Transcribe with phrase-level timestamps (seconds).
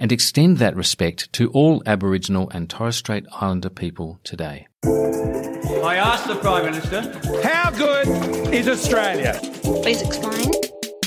[0.00, 4.66] and extend that respect to all Aboriginal and Torres Strait Islander people today.
[4.84, 7.02] I asked the Prime Minister,
[7.46, 8.08] how good
[8.52, 9.38] is Australia?
[9.82, 10.50] Please explain.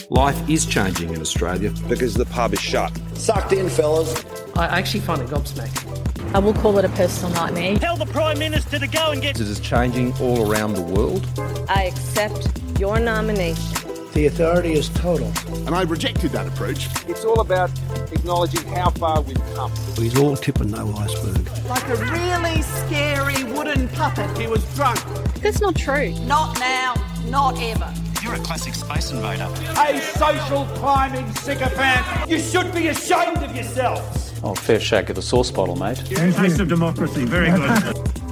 [0.09, 1.71] Life is changing in Australia.
[1.89, 2.91] because the pub is shut.
[3.15, 4.23] Sucked in, fellas.
[4.55, 6.35] I actually find it gobsmacking.
[6.35, 7.75] I will call it a personal nightmare.
[7.77, 9.39] tell the Prime Minister to go and get.
[9.39, 11.27] It is changing all around the world.
[11.67, 12.47] I accept
[12.79, 14.02] your nomination.
[14.13, 15.31] The authority is total.
[15.65, 16.87] And I rejected that approach.
[17.09, 17.71] It's all about
[18.11, 19.71] acknowledging how far we've come.
[19.95, 21.49] He's all tip and no iceberg.
[21.67, 24.37] Like a really scary wooden puppet.
[24.37, 24.99] He was drunk.
[25.41, 26.11] That's not true.
[26.25, 26.93] Not now,
[27.25, 27.91] not ever.
[28.21, 29.49] You're a classic space invader.
[29.79, 32.29] A social climbing sycophant.
[32.29, 34.31] You should be ashamed of yourselves.
[34.43, 35.97] Oh, fair shake of the sauce bottle, mate.
[36.05, 37.25] Taste of democracy.
[37.25, 38.09] Very good.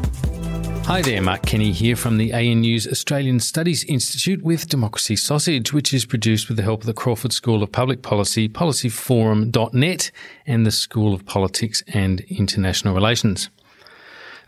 [0.92, 5.94] Hi there, Mark Kenny here from the ANU's Australian Studies Institute with Democracy Sausage, which
[5.94, 10.12] is produced with the help of the Crawford School of Public Policy, policyforum.net,
[10.45, 13.50] and the School of Politics and International Relations.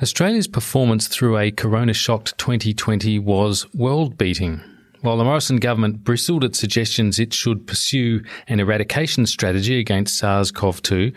[0.02, 4.60] Australia's performance through a corona shocked 2020 was world beating.
[4.99, 10.52] While the Morrison government bristled at suggestions it should pursue an eradication strategy against SARS
[10.52, 11.14] CoV 2,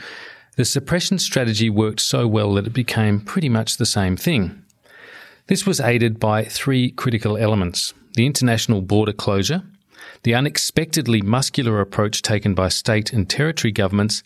[0.55, 4.63] the suppression strategy worked so well that it became pretty much the same thing.
[5.49, 9.63] This was aided by three critical elements the international border closure,
[10.23, 14.23] the unexpectedly muscular approach taken by state and territory governments,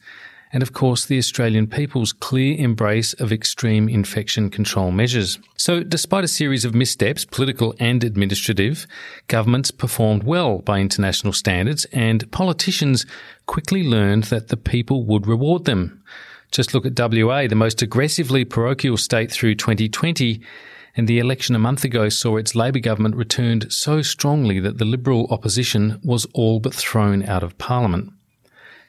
[0.53, 5.39] and of course the Australian people's clear embrace of extreme infection control measures.
[5.57, 8.87] So, despite a series of missteps, political and administrative,
[9.29, 13.05] governments performed well by international standards, and politicians
[13.45, 16.03] quickly learned that the people would reward them.
[16.51, 20.41] Just look at WA, the most aggressively parochial state through 2020,
[20.97, 24.85] and the election a month ago saw its Labor government returned so strongly that the
[24.85, 28.13] Liberal opposition was all but thrown out of Parliament.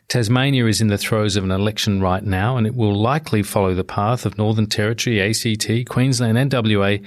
[0.08, 3.74] Tasmania is in the throes of an election right now, and it will likely follow
[3.74, 6.98] the path of Northern Territory, ACT, Queensland, and WA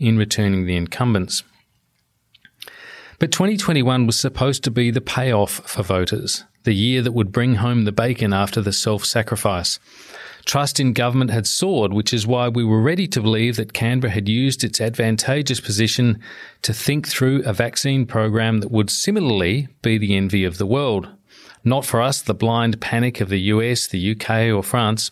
[0.00, 1.44] in returning the incumbents.
[3.20, 7.56] But 2021 was supposed to be the payoff for voters, the year that would bring
[7.56, 9.78] home the bacon after the self sacrifice.
[10.48, 14.10] Trust in government had soared, which is why we were ready to believe that Canberra
[14.10, 16.18] had used its advantageous position
[16.62, 21.10] to think through a vaccine program that would similarly be the envy of the world.
[21.64, 25.10] Not for us, the blind panic of the US, the UK, or France.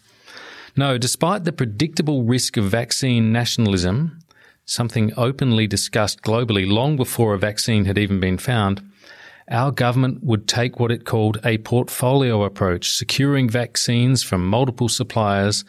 [0.74, 4.20] No, despite the predictable risk of vaccine nationalism,
[4.64, 8.80] something openly discussed globally long before a vaccine had even been found,
[9.50, 15.64] our government would take what it called a portfolio approach, securing vaccines from multiple suppliers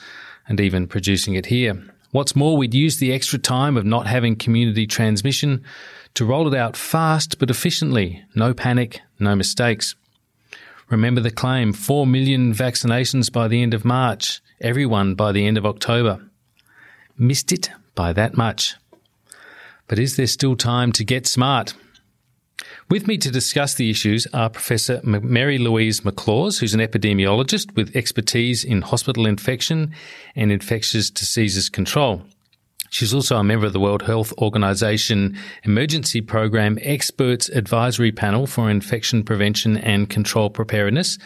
[0.47, 1.83] and even producing it here.
[2.11, 5.63] What's more, we'd use the extra time of not having community transmission
[6.15, 8.23] to roll it out fast but efficiently.
[8.33, 9.95] No panic, no mistakes.
[10.89, 15.57] Remember the claim 4 million vaccinations by the end of March, everyone by the end
[15.57, 16.21] of October.
[17.17, 18.75] Missed it by that much.
[19.87, 21.73] But is there still time to get smart?
[22.89, 27.93] With me to discuss the issues are Professor Mary Louise McLaws, who's an epidemiologist with
[27.93, 29.93] expertise in hospital infection
[30.37, 32.21] and infectious diseases control.
[32.89, 38.69] She's also a member of the World Health Organization Emergency Program Experts Advisory Panel for
[38.69, 41.17] Infection Prevention and Control Preparedness.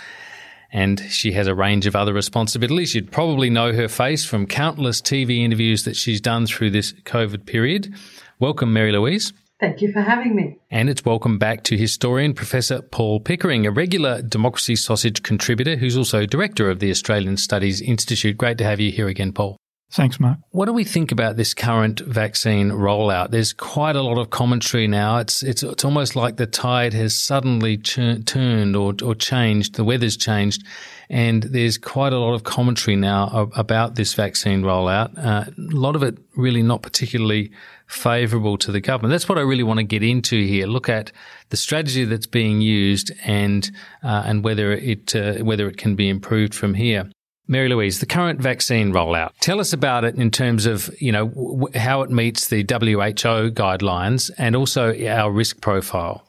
[0.72, 2.96] And she has a range of other responsibilities.
[2.96, 7.46] You'd probably know her face from countless TV interviews that she's done through this COVID
[7.46, 7.94] period.
[8.40, 9.32] Welcome, Mary Louise.
[9.62, 10.58] Thank you for having me.
[10.72, 15.96] And it's welcome back to historian Professor Paul Pickering, a regular Democracy Sausage contributor who's
[15.96, 18.38] also director of the Australian Studies Institute.
[18.38, 19.61] Great to have you here again, Paul.
[19.92, 20.40] Thanks, Mark.
[20.52, 23.32] What do we think about this current vaccine rollout?
[23.32, 25.18] There's quite a lot of commentary now.
[25.18, 29.76] It's it's it's almost like the tide has suddenly ch- turned or or changed.
[29.76, 30.64] The weather's changed,
[31.10, 35.12] and there's quite a lot of commentary now about this vaccine rollout.
[35.18, 37.52] Uh, a lot of it really not particularly
[37.86, 39.12] favourable to the government.
[39.12, 40.68] That's what I really want to get into here.
[40.68, 41.12] Look at
[41.50, 43.70] the strategy that's being used and
[44.04, 47.10] uh, and whether it uh, whether it can be improved from here.
[47.48, 49.32] Mary Louise, the current vaccine rollout.
[49.40, 53.52] Tell us about it in terms of you know w- how it meets the WHO
[53.52, 56.26] guidelines and also our risk profile.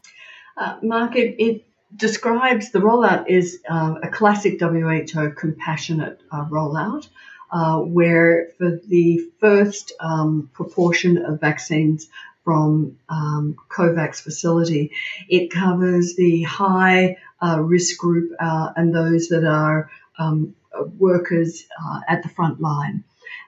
[0.57, 1.65] Uh, Mark, it, it,
[1.95, 7.07] describes the rollout is uh, a classic WHO compassionate uh, rollout.
[7.51, 12.09] Uh, where for the first um, proportion of vaccines
[12.45, 14.91] from um, COVAX facility,
[15.29, 20.55] it covers the high uh, risk group uh, and those that are um,
[20.99, 23.05] workers uh, at the front line.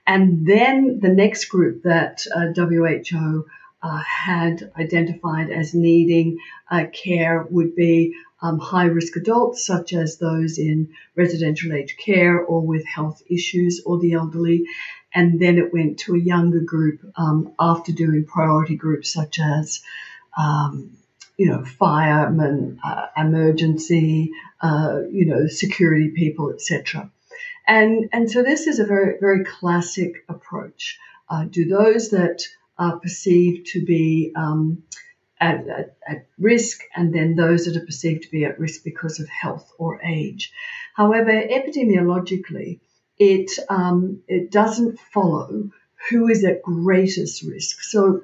[0.06, 3.46] And then the next group that uh, WHO
[3.82, 6.38] uh, had identified as needing
[6.70, 12.38] uh, care would be um, high risk adults, such as those in residential aged care
[12.38, 14.66] or with health issues or the elderly.
[15.14, 19.82] And then it went to a younger group um, after doing priority groups such as
[20.36, 20.96] um,
[21.36, 24.30] you know, firemen, uh, emergency,
[24.60, 27.10] uh, you know, security people, etc.
[27.66, 30.98] And, and so this is a very, very classic approach.
[31.28, 32.42] Uh, do those that
[32.78, 34.82] are perceived to be um,
[35.40, 39.20] at, at, at, risk and then those that are perceived to be at risk because
[39.20, 40.52] of health or age.
[40.94, 42.80] However, epidemiologically,
[43.18, 45.70] it, um, it doesn't follow
[46.10, 47.82] who is at greatest risk.
[47.82, 48.22] So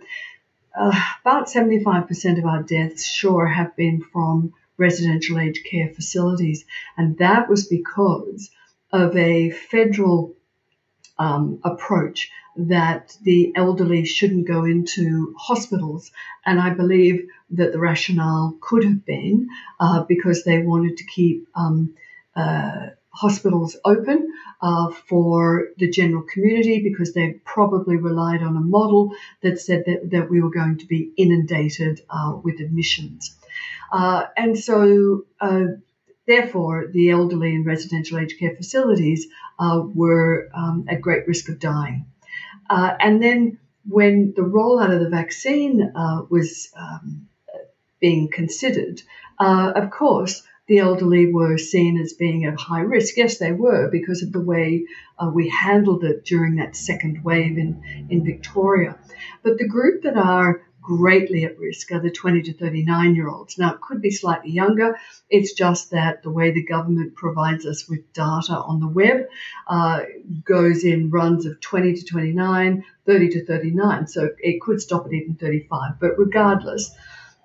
[0.78, 6.64] uh, about 75% of our deaths, sure, have been from residential aged care facilities.
[6.96, 8.50] And that was because
[8.92, 10.34] of a federal
[11.18, 16.10] um, approach that the elderly shouldn't go into hospitals.
[16.44, 19.48] And I believe that the rationale could have been
[19.78, 21.94] uh, because they wanted to keep um,
[22.34, 24.32] uh, hospitals open
[24.62, 30.10] uh, for the general community because they probably relied on a model that said that,
[30.10, 33.36] that we were going to be inundated uh, with admissions.
[33.92, 35.64] Uh, and so uh,
[36.26, 39.26] Therefore, the elderly in residential aged care facilities
[39.58, 42.06] uh, were um, at great risk of dying.
[42.68, 43.58] Uh, and then,
[43.88, 47.28] when the rollout of the vaccine uh, was um,
[48.00, 49.02] being considered,
[49.38, 53.16] uh, of course, the elderly were seen as being at high risk.
[53.16, 54.86] Yes, they were because of the way
[55.18, 58.96] uh, we handled it during that second wave in, in Victoria.
[59.42, 60.62] But the group that are
[60.98, 63.56] greatly at risk are the 20 to 39 year olds.
[63.56, 64.98] Now, it could be slightly younger.
[65.28, 69.28] It's just that the way the government provides us with data on the web
[69.68, 70.00] uh,
[70.44, 74.08] goes in runs of 20 to 29, 30 to 39.
[74.08, 76.00] So it could stop at even 35.
[76.00, 76.90] But regardless,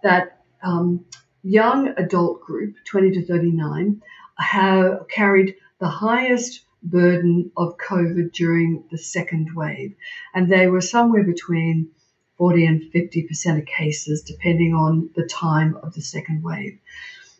[0.01, 1.05] that um,
[1.43, 4.01] young adult group, 20 to 39,
[4.39, 9.93] have carried the highest burden of COVID during the second wave.
[10.33, 11.91] And they were somewhere between
[12.37, 16.79] 40 and 50% of cases, depending on the time of the second wave.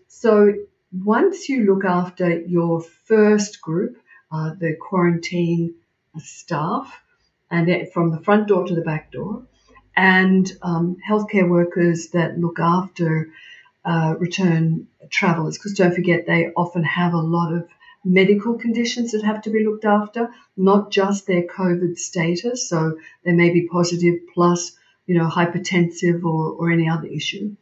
[0.07, 0.53] So
[1.03, 3.97] once you look after your first group,
[4.31, 5.75] uh, the quarantine
[6.19, 7.01] staff,
[7.51, 9.43] and from the front door to the back door,
[9.95, 13.29] and um, healthcare workers that look after
[13.83, 17.67] uh, return travelers, because don't forget they often have a lot of
[18.03, 22.69] medical conditions that have to be looked after, not just their COVID status.
[22.69, 27.55] So they may be positive plus you know, hypertensive or, or any other issue,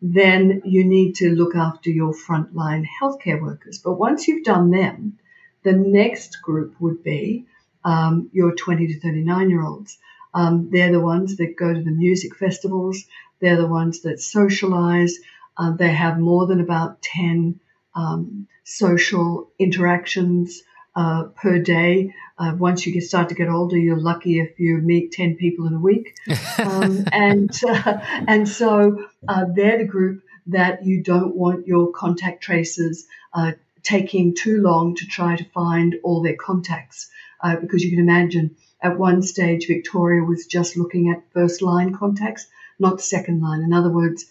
[0.00, 3.78] then you need to look after your frontline healthcare workers.
[3.78, 5.18] But once you've done them,
[5.62, 7.46] the next group would be
[7.84, 9.98] um, your 20 to 39 year olds.
[10.34, 13.04] Um, they're the ones that go to the music festivals.
[13.40, 15.18] They're the ones that socialize.
[15.56, 17.60] Uh, they have more than about 10
[17.94, 20.62] um, social interactions
[20.96, 22.14] uh, per day.
[22.38, 25.66] Uh, once you get, start to get older, you're lucky if you meet 10 people
[25.66, 26.16] in a week.
[26.56, 27.98] Um, and, uh,
[28.28, 34.34] and so uh, they're the group that you don't want your contact tracers uh, taking
[34.34, 37.10] too long to try to find all their contacts.
[37.42, 41.94] Uh, because you can imagine at one stage, Victoria was just looking at first line
[41.94, 42.46] contacts,
[42.78, 43.62] not second line.
[43.62, 44.26] In other words,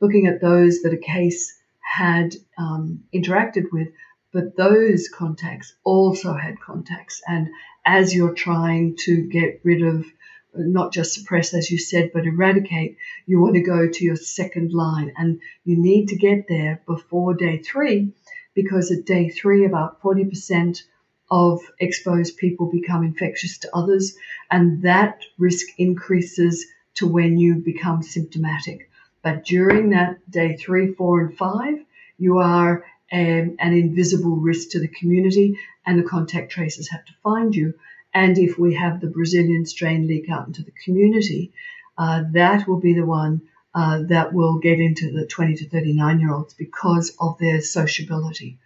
[0.00, 3.88] looking at those that a case had um, interacted with,
[4.32, 7.22] but those contacts also had contacts.
[7.26, 7.48] And
[7.84, 10.06] as you're trying to get rid of,
[10.54, 14.72] not just suppress, as you said, but eradicate, you want to go to your second
[14.72, 15.12] line.
[15.16, 18.12] And you need to get there before day three,
[18.54, 20.82] because at day three, about 40%
[21.30, 24.16] of exposed people become infectious to others,
[24.50, 28.90] and that risk increases to when you become symptomatic.
[29.22, 31.84] But during that day three, four, and five,
[32.18, 37.12] you are um, an invisible risk to the community, and the contact tracers have to
[37.22, 37.74] find you.
[38.12, 41.52] And if we have the Brazilian strain leak out into the community,
[41.96, 43.42] uh, that will be the one
[43.74, 48.58] uh, that will get into the 20 to 39 year olds because of their sociability.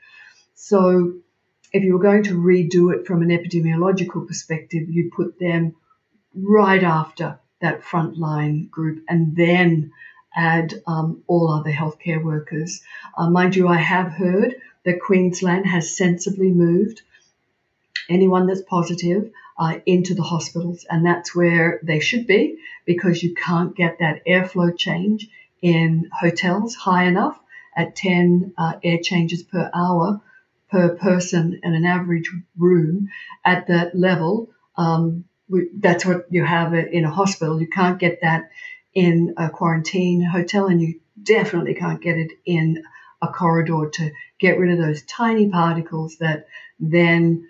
[0.54, 1.14] So,
[1.72, 5.75] if you were going to redo it from an epidemiological perspective, you'd put them
[6.34, 9.92] right after that frontline group and then
[10.35, 12.83] add um, all other healthcare workers.
[13.17, 17.03] Uh, mind you, I have heard that Queensland has sensibly moved
[18.09, 23.35] anyone that's positive uh, into the hospitals, and that's where they should be because you
[23.35, 25.29] can't get that airflow change
[25.61, 27.39] in hotels high enough
[27.77, 30.21] at 10 uh, air changes per hour
[30.71, 33.09] per person in an average room
[33.45, 34.51] at that level.
[34.77, 35.25] Um,
[35.75, 37.61] that's what you have in a hospital.
[37.61, 38.51] You can't get that
[38.94, 42.82] in a quarantine hotel, and you definitely can't get it in
[43.20, 46.46] a corridor to get rid of those tiny particles that
[46.80, 47.49] then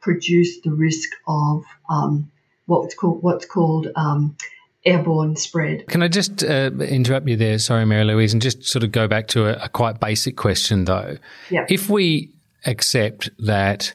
[0.00, 2.30] produce the risk of um,
[2.66, 4.36] what's called what's called um,
[4.84, 5.86] airborne spread.
[5.88, 7.58] Can I just uh, interrupt you there?
[7.58, 10.84] Sorry, Mary Louise, and just sort of go back to a, a quite basic question
[10.84, 11.18] though.
[11.50, 11.66] Yeah.
[11.68, 12.30] If we
[12.66, 13.94] accept that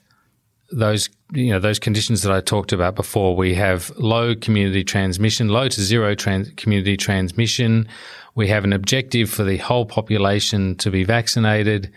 [0.71, 3.35] those you know those conditions that I talked about before.
[3.35, 7.87] We have low community transmission, low to zero trans- community transmission.
[8.35, 11.91] We have an objective for the whole population to be vaccinated.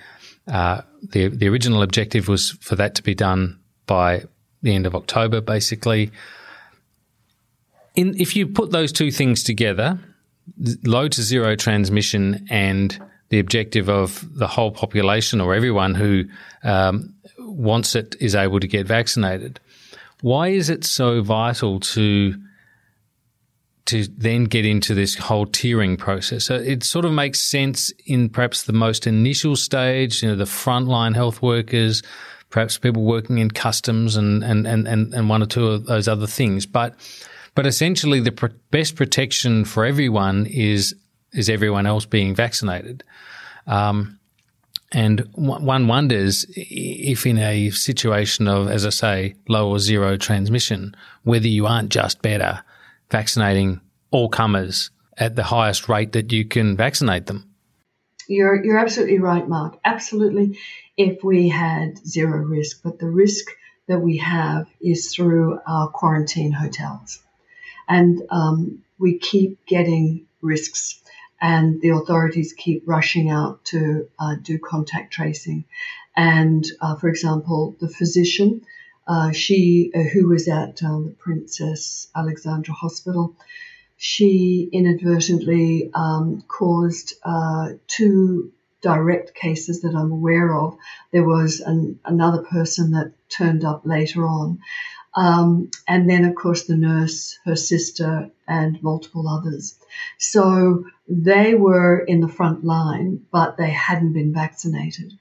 [0.46, 4.24] Uh, the the original objective was for that to be done by
[4.62, 6.10] the end of October, basically.
[7.94, 9.98] In, if you put those two things together,
[10.84, 16.24] low to zero transmission and the objective of the whole population or everyone who
[16.62, 19.60] um, wants it is able to get vaccinated.
[20.20, 22.34] Why is it so vital to
[23.86, 26.44] to then get into this whole tiering process?
[26.44, 30.44] So it sort of makes sense in perhaps the most initial stage, you know, the
[30.44, 32.02] frontline health workers,
[32.50, 36.26] perhaps people working in customs and and and and, one or two of those other
[36.26, 36.94] things, but
[37.54, 40.94] but essentially the pr- best protection for everyone is
[41.32, 43.04] is everyone else being vaccinated.
[43.66, 44.18] Um,
[44.92, 50.96] and one wonders if, in a situation of, as I say, low or zero transmission,
[51.24, 52.62] whether you aren't just better
[53.10, 53.80] vaccinating
[54.10, 57.44] all comers at the highest rate that you can vaccinate them.
[58.28, 59.78] You're, you're absolutely right, Mark.
[59.84, 60.58] Absolutely,
[60.96, 62.82] if we had zero risk.
[62.82, 63.46] But the risk
[63.88, 67.20] that we have is through our quarantine hotels.
[67.88, 71.02] And um, we keep getting risks
[71.40, 75.64] and the authorities keep rushing out to uh, do contact tracing.
[76.16, 78.62] And uh, for example, the physician,
[79.06, 83.34] uh, she uh, who was at um, the Princess Alexandra Hospital,
[83.96, 90.76] she inadvertently um, caused uh, two direct cases that I'm aware of.
[91.12, 94.60] There was an, another person that turned up later on.
[95.18, 99.74] Um, and then, of course, the nurse, her sister, and multiple others.
[100.16, 105.18] So they were in the front line, but they hadn't been vaccinated.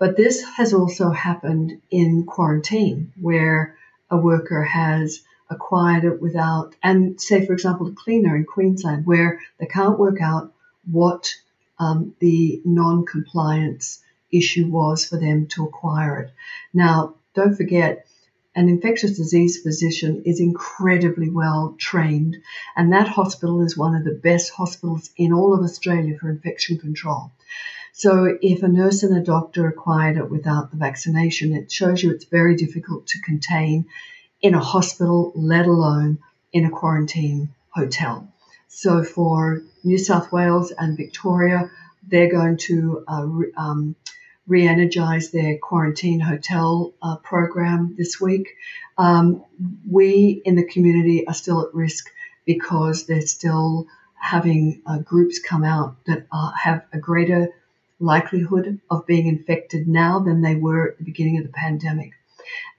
[0.00, 3.76] But this has also happened in quarantine, where
[4.10, 9.40] a worker has acquired it without, and say, for example, a cleaner in Queensland, where
[9.60, 10.52] they can't work out
[10.90, 11.32] what
[11.78, 16.30] um, the non compliance issue was for them to acquire it.
[16.74, 18.06] Now, don't forget,
[18.54, 22.36] an infectious disease physician is incredibly well trained,
[22.76, 26.78] and that hospital is one of the best hospitals in all of Australia for infection
[26.78, 27.30] control.
[27.92, 32.10] So, if a nurse and a doctor acquired it without the vaccination, it shows you
[32.10, 33.86] it's very difficult to contain
[34.42, 36.18] in a hospital, let alone
[36.52, 38.32] in a quarantine hotel.
[38.68, 41.70] So, for New South Wales and Victoria,
[42.08, 43.94] they're going to uh, um,
[44.50, 48.56] re energize their quarantine hotel uh, program this week.
[48.98, 49.44] Um,
[49.88, 52.10] we in the community are still at risk
[52.44, 56.26] because they're still having uh, groups come out that
[56.62, 57.48] have a greater
[58.00, 62.10] likelihood of being infected now than they were at the beginning of the pandemic.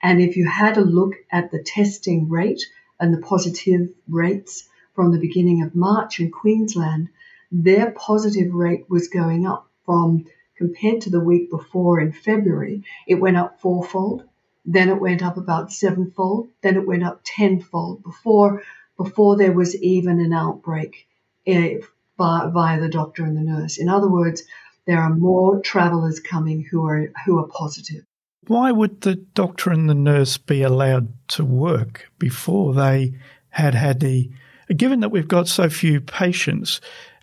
[0.02, 2.62] And if you had a look at the testing rate
[3.00, 7.08] and the positive rates from the beginning of March in Queensland,
[7.50, 10.26] their positive rate was going up from
[10.62, 14.22] compared to the week before in February, it went up fourfold.
[14.64, 16.50] Then it went up about sevenfold.
[16.62, 18.62] Then it went up tenfold before
[18.96, 21.08] before there was even an outbreak
[21.48, 21.80] uh,
[22.16, 23.78] via the doctor and the nurse.
[23.78, 24.44] In other words,
[24.86, 28.04] there are more travellers coming who are who are positive.
[28.46, 33.14] Why would the doctor and the nurse be allowed to work before they
[33.50, 34.30] had had the?
[34.76, 36.80] Given that we've got so few patients,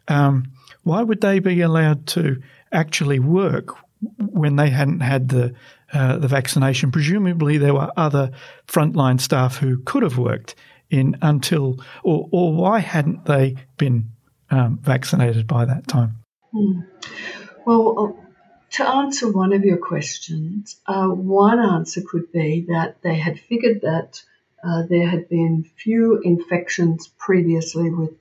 [0.10, 0.52] um,
[0.84, 3.76] why would they be allowed to actually work
[4.18, 5.54] when they hadn't had the
[5.94, 6.92] uh, the vaccination?
[6.92, 8.32] Presumably, there were other
[8.68, 10.56] frontline staff who could have worked
[10.90, 14.12] in until, or or why hadn't they been
[14.50, 16.18] um, vaccinated by that time?
[16.52, 16.82] Hmm.
[17.66, 18.26] Well, uh,
[18.72, 23.82] to answer one of your questions, uh, one answer could be that they had figured
[23.82, 24.22] that
[24.64, 28.12] uh, there had been few infections previously with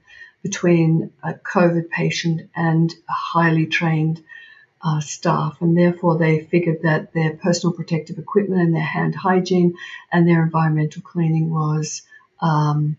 [0.43, 4.23] between a COVID patient and a highly trained
[4.83, 9.75] uh, staff, and therefore they figured that their personal protective equipment and their hand hygiene
[10.13, 12.03] and their environmental cleaning was
[12.41, 12.97] um,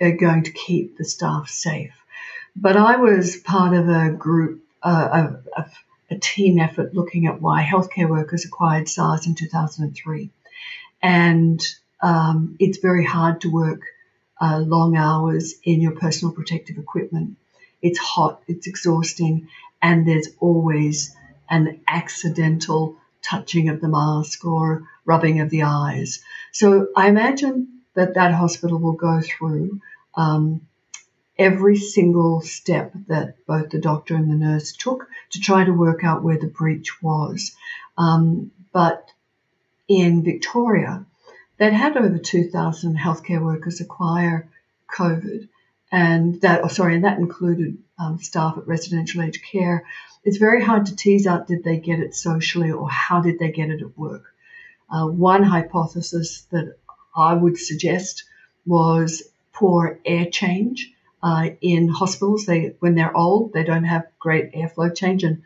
[0.00, 1.94] going to keep the staff safe.
[2.56, 5.72] But I was part of a group uh, of
[6.10, 10.30] a team effort looking at why healthcare workers acquired SARS in 2003.
[11.02, 11.60] And
[12.02, 13.82] um, it's very hard to work
[14.40, 17.36] uh, long hours in your personal protective equipment.
[17.82, 19.48] It's hot, it's exhausting,
[19.82, 21.14] and there's always
[21.48, 26.22] an accidental touching of the mask or rubbing of the eyes.
[26.52, 29.80] So I imagine that that hospital will go through
[30.14, 30.62] um,
[31.38, 36.04] every single step that both the doctor and the nurse took to try to work
[36.04, 37.56] out where the breach was.
[37.96, 39.10] Um, but
[39.88, 41.06] in Victoria,
[41.60, 44.48] they'd had over 2,000 healthcare workers acquire
[44.96, 45.46] COVID,
[45.92, 49.84] and that, oh, sorry, and that included um, staff at residential aged care.
[50.24, 53.52] It's very hard to tease out did they get it socially or how did they
[53.52, 54.24] get it at work.
[54.90, 56.76] Uh, one hypothesis that
[57.14, 58.24] I would suggest
[58.66, 60.90] was poor air change
[61.22, 62.46] uh, in hospitals.
[62.46, 65.42] They, when they're old, they don't have great airflow change, and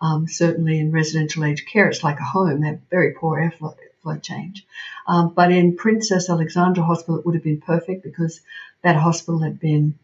[0.00, 2.60] um, certainly in residential aged care, it's like a home.
[2.60, 3.74] They have very poor airflow
[4.14, 4.66] change.
[5.06, 8.40] Um, but in Princess Alexandra Hospital, it would have been perfect because
[8.82, 9.98] that hospital had been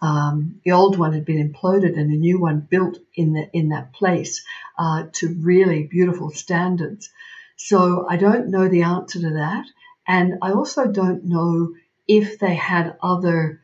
[0.00, 3.70] um, the old one had been imploded and a new one built in the, in
[3.70, 4.44] that place
[4.78, 7.10] uh, to really beautiful standards.
[7.56, 9.66] So I don't know the answer to that,
[10.06, 11.74] and I also don't know
[12.06, 13.62] if they had other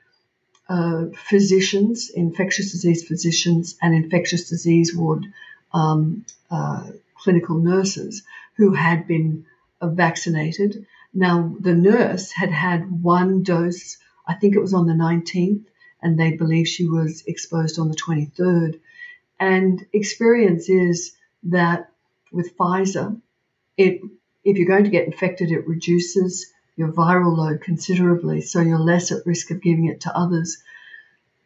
[0.68, 5.26] uh, physicians, infectious disease physicians, and infectious disease ward
[5.74, 6.84] um, uh,
[7.16, 8.22] clinical nurses
[8.56, 9.44] who had been
[9.82, 10.86] vaccinated.
[11.12, 15.64] Now, the nurse had had one dose, I think it was on the 19th,
[16.02, 18.80] and they believe she was exposed on the 23rd.
[19.38, 21.12] And experience is
[21.44, 21.90] that
[22.32, 23.20] with Pfizer,
[23.76, 24.00] it
[24.44, 29.12] if you're going to get infected, it reduces your viral load considerably, so you're less
[29.12, 30.62] at risk of giving it to others.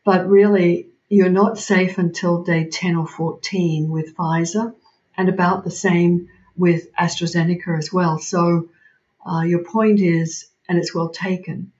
[0.04, 4.74] But really, you're not safe until day 10 or 14 with Pfizer,
[5.16, 8.18] and about the same with AstraZeneca as well.
[8.18, 8.68] So,
[9.26, 11.72] uh, your point is, and it's well taken,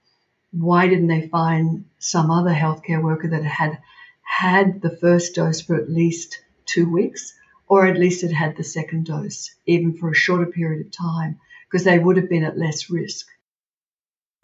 [0.51, 3.79] why didn't they find some other healthcare worker that had
[4.21, 7.33] had the first dose for at least two weeks,
[7.67, 11.39] or at least had had the second dose, even for a shorter period of time,
[11.69, 13.27] because they would have been at less risk?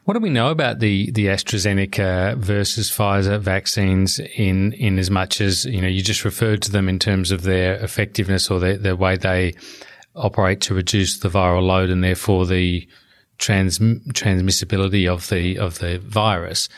[0.03, 5.39] What do we know about the, the AstraZeneca versus Pfizer vaccines in, in as much
[5.39, 8.77] as, you know, you just referred to them in terms of their effectiveness or the,
[8.77, 9.53] the way they
[10.15, 12.87] operate to reduce the viral load and therefore the
[13.37, 16.69] trans, transmissibility of the, of the virus.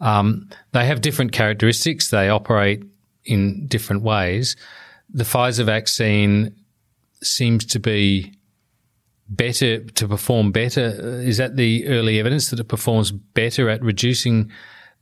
[0.00, 2.10] Um, they have different characteristics.
[2.10, 2.82] They operate
[3.24, 4.56] in different ways.
[5.10, 6.56] The Pfizer vaccine
[7.22, 8.32] seems to be
[9.28, 11.20] better to perform better?
[11.20, 14.50] Is that the early evidence that it performs better at reducing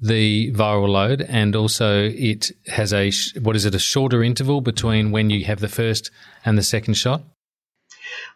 [0.00, 5.10] the viral load, and also it has a what is it a shorter interval between
[5.10, 6.10] when you have the first
[6.44, 7.22] and the second shot?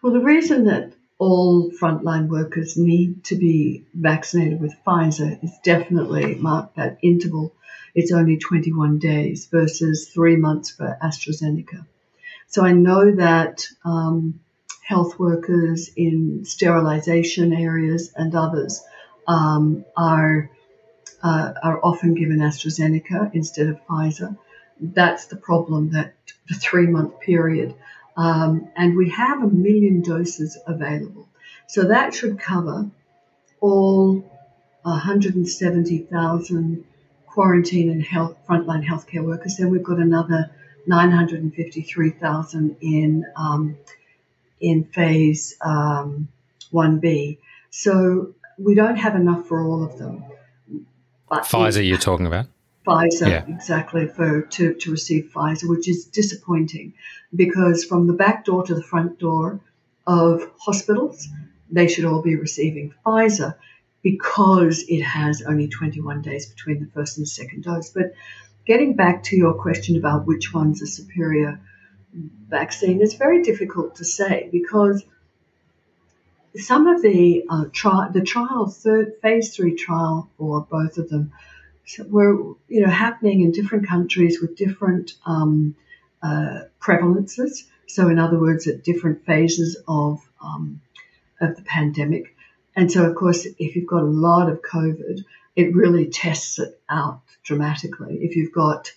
[0.03, 6.35] Well, the reason that all frontline workers need to be vaccinated with Pfizer is definitely
[6.35, 7.55] marked that interval.
[7.95, 11.87] It's only 21 days versus three months for AstraZeneca.
[12.49, 14.41] So I know that um,
[14.83, 18.83] health workers in sterilization areas and others
[19.27, 20.51] um, are
[21.23, 24.37] uh, are often given AstraZeneca instead of Pfizer.
[24.79, 25.91] That's the problem.
[25.93, 26.15] That
[26.49, 27.75] the three month period,
[28.17, 31.29] um, and we have a million doses available,
[31.67, 32.89] so that should cover
[33.61, 34.25] all
[34.83, 36.85] 170,000
[37.27, 39.57] quarantine and health frontline healthcare workers.
[39.57, 40.51] Then we've got another
[40.87, 43.77] 953,000 in um,
[44.61, 46.29] in phase um,
[46.73, 47.39] 1B.
[47.71, 50.25] So we don't have enough for all of them.
[51.29, 52.47] But Pfizer, you're talking about?
[52.87, 53.45] Pfizer, yeah.
[53.49, 56.95] exactly, for to, to receive Pfizer, which is disappointing
[57.35, 59.61] because from the back door to the front door,
[60.07, 61.29] of hospitals,
[61.71, 63.57] they should all be receiving Pfizer
[64.03, 67.91] because it has only 21 days between the first and the second dose.
[67.91, 68.13] But
[68.67, 71.61] getting back to your question about which one's a superior
[72.49, 75.05] vaccine, it's very difficult to say because
[76.57, 81.33] some of the uh, tri- the trial, third phase three trial for both of them,
[82.09, 85.77] were you know happening in different countries with different um,
[86.23, 87.65] uh, prevalences.
[87.87, 90.81] So, in other words, at different phases of um,
[91.41, 92.35] of the pandemic.
[92.77, 96.81] And so, of course, if you've got a lot of COVID, it really tests it
[96.89, 98.19] out dramatically.
[98.23, 98.91] If you've got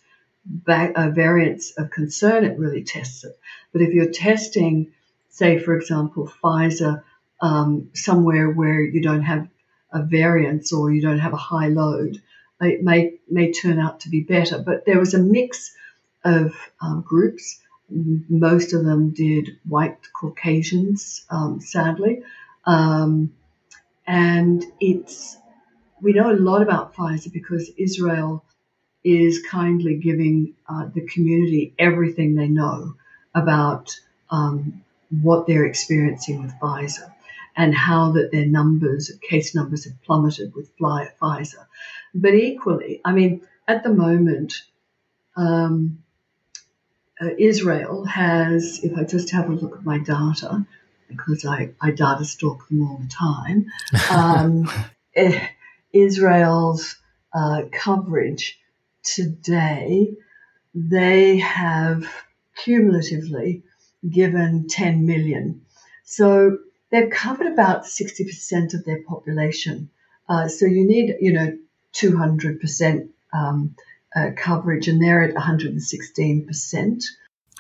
[0.68, 3.38] uh, variants of concern, it really tests it.
[3.72, 4.94] But if you're testing,
[5.30, 7.04] say, for example, Pfizer
[7.42, 9.48] um, somewhere where you don't have
[9.92, 12.22] a variance or you don't have a high load,
[12.62, 14.60] it may may turn out to be better.
[14.60, 15.76] But there was a mix
[16.24, 17.60] of um, groups.
[17.90, 22.24] Most of them did white Caucasians, um, sadly,
[22.66, 23.34] um,
[24.06, 25.38] and it's
[26.02, 28.44] we know a lot about Pfizer because Israel
[29.04, 32.96] is kindly giving uh, the community everything they know
[33.34, 33.98] about
[34.30, 34.84] um,
[35.22, 37.14] what they're experiencing with Pfizer
[37.58, 41.66] and how that their numbers, case numbers, have plummeted with Pfizer.
[42.14, 44.54] But equally, I mean, at the moment,
[45.36, 46.04] um,
[47.20, 50.66] uh, Israel has, if I just have a look at my data,
[51.10, 53.66] because I, I data stalk them all the time,
[54.12, 54.72] um,
[55.16, 55.48] eh,
[55.92, 56.96] Israel's
[57.34, 58.60] uh, coverage
[59.04, 60.14] today,
[60.76, 62.06] they have
[62.56, 63.64] cumulatively
[64.08, 65.62] given 10 million.
[66.04, 66.60] So
[66.92, 69.90] they've covered about 60% of their population.
[70.30, 71.58] Uh, so you need, you know,
[71.94, 73.76] 200% um,
[74.16, 77.04] uh, coverage, and they're at 116%.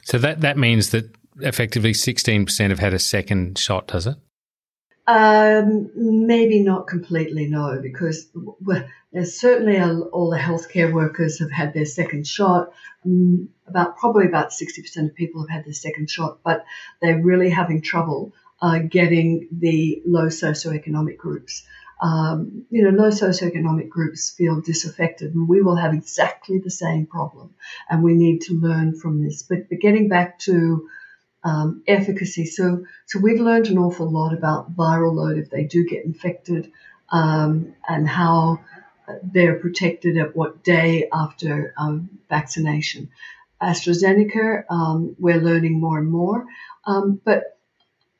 [0.03, 4.15] So that, that means that effectively 16% have had a second shot, does it?
[5.07, 8.85] Um, maybe not completely, no, because well,
[9.23, 12.73] certainly all the healthcare workers have had their second shot.
[13.05, 16.65] Um, about probably about 60% of people have had their second shot, but
[17.01, 21.63] they're really having trouble uh, getting the low socioeconomic groups.
[22.01, 27.07] Um, you know, low socioeconomic groups feel disaffected, and we will have exactly the same
[27.07, 27.55] problem.
[27.89, 29.43] And we need to learn from this.
[29.43, 30.87] But, but getting back to
[31.43, 35.85] um, efficacy, so so we've learned an awful lot about viral load if they do
[35.85, 36.71] get infected,
[37.11, 38.59] um, and how
[39.23, 43.09] they're protected at what day after um, vaccination.
[43.61, 46.45] AstraZeneca, um, we're learning more and more,
[46.85, 47.56] um, but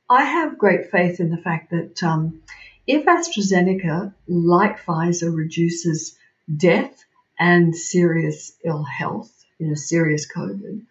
[0.10, 2.42] I have great faith in the fact that um,
[2.86, 6.18] if AstraZeneca, like Pfizer, reduces
[6.56, 7.04] death
[7.38, 10.86] and serious ill health, you know, serious COVID,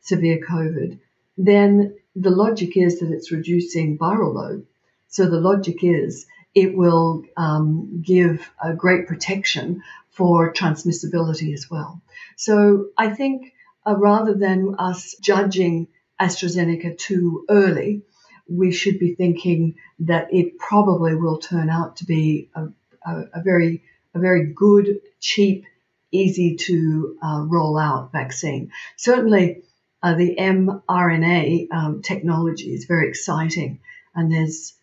[0.00, 0.98] severe COVID,
[1.36, 4.66] then the logic is that it's reducing viral load.
[5.08, 12.00] So the logic is it will um, give a great protection for transmissibility as well.
[12.36, 13.52] So I think
[13.86, 15.88] uh, rather than us judging
[16.20, 18.02] AstraZeneca too early,
[18.48, 22.68] we should be thinking that it probably will turn out to be a,
[23.06, 23.82] a, a very
[24.14, 25.64] a very good, cheap,
[26.10, 28.70] easy to uh, roll out vaccine.
[28.96, 29.62] Certainly,
[30.02, 33.80] uh, the mRNA um, technology is very exciting,
[34.14, 34.74] and there's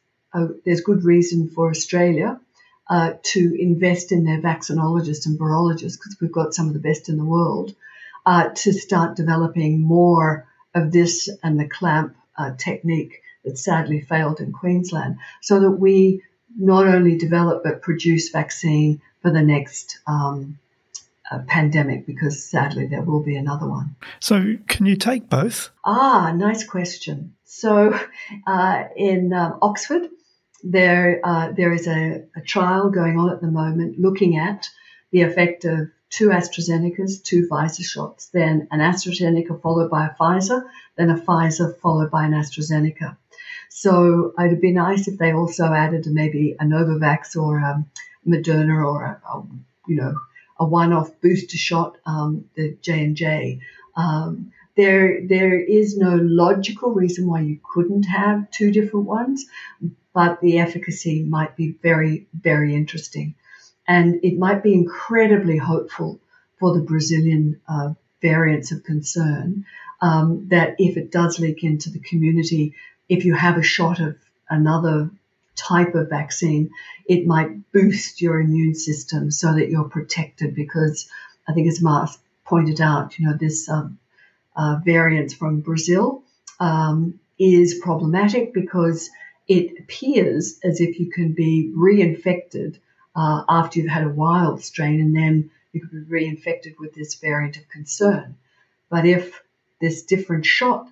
[0.64, 2.40] there's good reason for Australia
[2.90, 7.10] uh, to invest in their vaccinologists and virologists because we've got some of the best
[7.10, 7.76] in the world
[8.26, 14.40] uh, to start developing more of this and the clamp uh, technique that sadly failed
[14.40, 16.24] in Queensland, so that we
[16.58, 20.58] not only develop but produce vaccine for the next um,
[21.32, 23.96] uh, pandemic, because sadly there will be another one.
[24.20, 25.70] So, can you take both?
[25.86, 27.36] Ah, nice question.
[27.46, 27.98] So,
[28.48, 30.10] uh, in um, Oxford,
[30.64, 34.70] there uh, there is a, a trial going on at the moment looking at
[35.12, 40.64] the effect of two AstraZenecas, two Pfizer shots, then an AstraZeneca followed by a Pfizer,
[40.98, 43.16] then a Pfizer followed by an AstraZeneca.
[43.70, 47.86] So it'd be nice if they also added maybe a Novavax or a
[48.28, 49.48] Moderna or a, a
[49.88, 50.16] you know
[50.60, 53.62] a one-off booster shot, um, the J and J.
[53.96, 59.46] Um, there there is no logical reason why you couldn't have two different ones,
[60.14, 63.36] but the efficacy might be very very interesting,
[63.88, 66.20] and it might be incredibly hopeful
[66.60, 69.66] for the Brazilian uh, variants of concern
[70.02, 72.76] um, that if it does leak into the community,
[73.10, 74.16] if you have a shot of
[74.50, 75.10] another
[75.56, 76.72] type of vaccine,
[77.08, 81.10] it might boost your immune system so that you're protected because
[81.48, 82.12] I think as Mark
[82.46, 84.00] pointed out, you know, this um,
[84.56, 86.24] uh, variant from Brazil,
[86.60, 89.10] um, is problematic because
[89.48, 92.78] it appears as if you can be reinfected
[93.16, 97.16] uh, after you've had a wild strain and then you could be reinfected with this
[97.16, 98.36] variant of concern.
[98.90, 99.42] But if
[99.80, 100.88] this different shot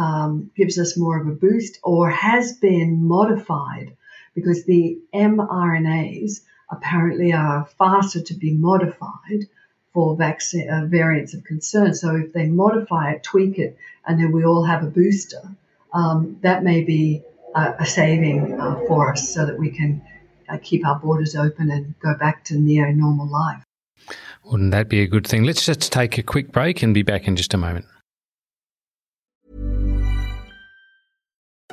[0.00, 3.96] um, gives us more of a boost or has been modified
[4.34, 9.46] because the mRNAs apparently are faster to be modified
[9.92, 11.94] for vaccine uh, variants of concern.
[11.94, 15.42] So if they modify it, tweak it, and then we all have a booster,
[15.92, 17.22] um, that may be
[17.54, 20.00] a, a saving uh, for us so that we can
[20.48, 23.62] uh, keep our borders open and go back to near normal life.
[24.44, 25.44] Wouldn't that be a good thing?
[25.44, 27.84] Let's just take a quick break and be back in just a moment.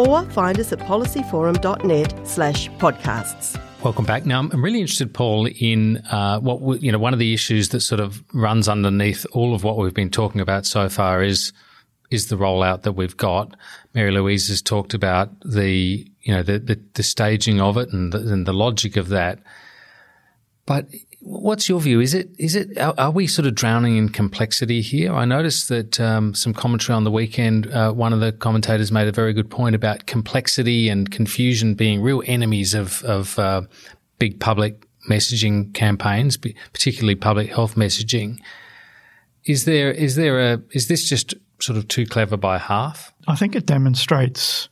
[0.00, 3.60] Or find us at policyforum.net slash podcasts.
[3.84, 4.24] Welcome back.
[4.24, 6.98] Now, I'm really interested, Paul, in uh, what you know.
[6.98, 10.40] One of the issues that sort of runs underneath all of what we've been talking
[10.40, 11.52] about so far is
[12.10, 13.54] is the rollout that we've got.
[13.92, 18.10] Mary Louise has talked about the you know the the, the staging of it and
[18.10, 19.38] the, and the logic of that.
[20.64, 20.86] But
[21.20, 22.00] what's your view?
[22.00, 25.12] Is it is it are, are we sort of drowning in complexity here?
[25.14, 27.70] I noticed that um, some commentary on the weekend.
[27.72, 32.00] Uh, one of the commentators made a very good point about complexity and confusion being
[32.02, 33.62] real enemies of of uh,
[34.18, 38.38] big public messaging campaigns, particularly public health messaging.
[39.44, 43.12] Is there is there a is this just sort of too clever by half?
[43.28, 44.68] I think it demonstrates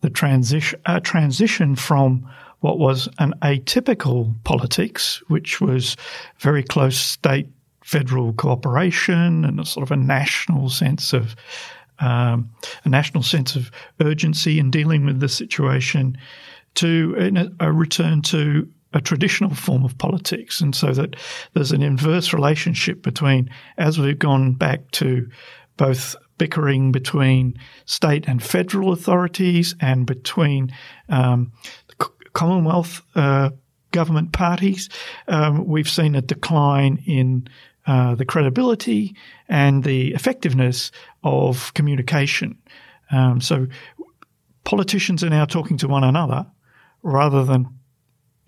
[0.00, 2.28] the transition uh, transition from
[2.62, 5.96] what was an atypical politics, which was
[6.38, 7.48] very close state
[7.84, 11.34] federal cooperation and a sort of a national sense of
[11.98, 12.50] um,
[12.84, 13.70] a national sense of
[14.00, 16.16] urgency in dealing with the situation,
[16.74, 21.16] to a, return to a traditional form of politics, and so that
[21.54, 25.28] there's an inverse relationship between as we've gone back to
[25.76, 30.74] both bickering between state and federal authorities and between
[31.08, 31.52] um,
[32.32, 33.50] Commonwealth uh,
[33.90, 34.88] government parties.
[35.28, 37.48] Um, we've seen a decline in
[37.86, 39.14] uh, the credibility
[39.48, 40.92] and the effectiveness
[41.22, 42.58] of communication.
[43.10, 43.66] Um, so
[44.64, 46.46] politicians are now talking to one another
[47.02, 47.68] rather than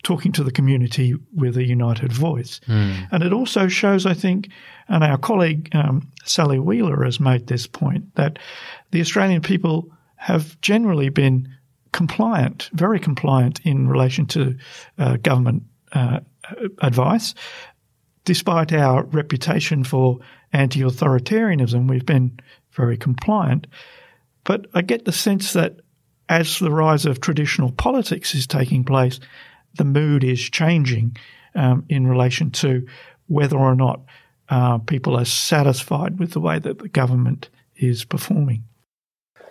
[0.04, 2.60] talking to the community with a united voice.
[2.68, 3.08] Mm.
[3.10, 4.50] And it also shows, I think,
[4.88, 8.38] and our colleague um, Sally Wheeler has made this point, that
[8.90, 11.48] the Australian people have generally been
[11.94, 14.56] compliant, very compliant in relation to
[14.98, 16.20] uh, government uh,
[16.82, 17.34] advice.
[18.24, 20.18] Despite our reputation for
[20.52, 22.38] anti authoritarianism, we've been
[22.72, 23.68] very compliant.
[24.42, 25.76] But I get the sense that
[26.28, 29.20] as the rise of traditional politics is taking place,
[29.76, 31.16] the mood is changing
[31.54, 32.86] um, in relation to
[33.28, 34.00] whether or not
[34.48, 38.64] uh, people are satisfied with the way that the government is performing.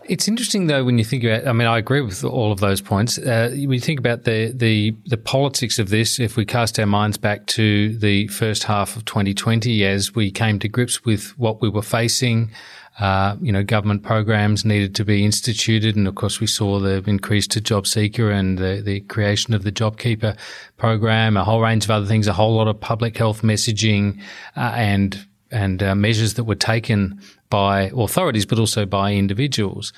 [0.05, 1.47] It's interesting though when you think about.
[1.47, 3.17] I mean, I agree with all of those points.
[3.17, 6.85] Uh, when you think about the, the the politics of this, if we cast our
[6.85, 11.61] minds back to the first half of 2020, as we came to grips with what
[11.61, 12.51] we were facing,
[12.99, 17.01] uh, you know, government programs needed to be instituted, and of course, we saw the
[17.07, 20.37] increase to JobSeeker and the the creation of the JobKeeper
[20.77, 24.19] program, a whole range of other things, a whole lot of public health messaging,
[24.57, 29.93] uh, and and uh, measures that were taken by authorities, but also by individuals.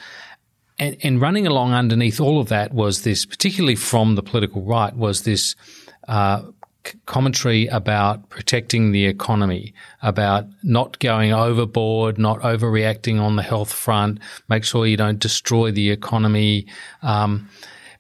[0.78, 4.94] And, and, running along underneath all of that was this, particularly from the political right,
[4.94, 5.56] was this
[6.10, 6.41] uh,
[7.06, 14.20] commentary about protecting the economy, about not going overboard, not overreacting on the health front,
[14.50, 16.68] make sure you don't destroy the economy.
[17.02, 17.50] Um,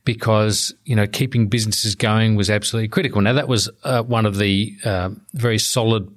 [0.03, 3.21] because you know keeping businesses going was absolutely critical.
[3.21, 6.14] Now that was uh, one of the uh, very solid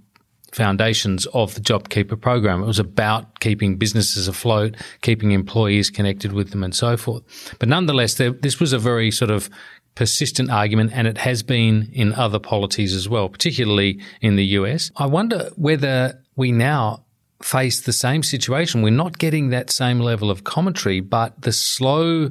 [0.58, 2.62] foundations of the JobKeeper program.
[2.62, 7.22] It was about keeping businesses afloat, keeping employees connected with them, and so forth.
[7.60, 9.48] But nonetheless, there, this was a very sort of
[9.94, 14.90] persistent argument, and it has been in other polities as well, particularly in the US.
[14.96, 17.04] I wonder whether we now
[17.40, 18.82] face the same situation.
[18.82, 22.30] We're not getting that same level of commentary, but the slow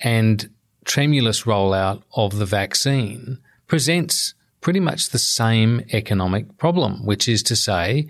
[0.00, 0.50] and
[0.84, 7.54] tremulous rollout of the vaccine presents pretty much the same economic problem, which is to
[7.54, 8.08] say,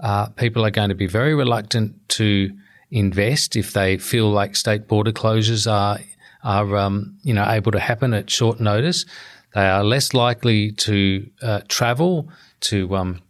[0.00, 2.52] uh, people are going to be very reluctant to
[2.90, 5.98] invest if they feel like state border closures are
[6.44, 9.06] are um, you know able to happen at short notice.
[9.54, 12.28] They are less likely to uh, travel
[12.68, 13.22] to um,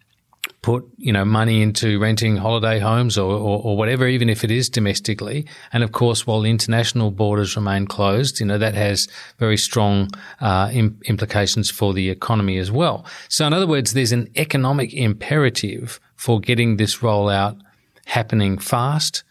[0.64, 4.50] put you know money into renting holiday homes or, or, or, whatever, even if it
[4.50, 5.46] is domestically.
[5.74, 9.06] And of course, while international borders remain closed, you know that has
[9.38, 10.08] very strong
[10.40, 13.04] uh, Im- implications for the economy as well.
[13.28, 17.60] So, in other words, there's an economic imperative for getting this rollout
[18.06, 19.22] happening fast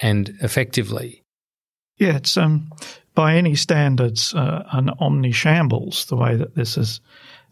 [0.00, 1.22] and effectively.
[1.98, 2.72] Yeah, it's um,
[3.14, 7.00] by any standards uh, an omni shambles the way that this is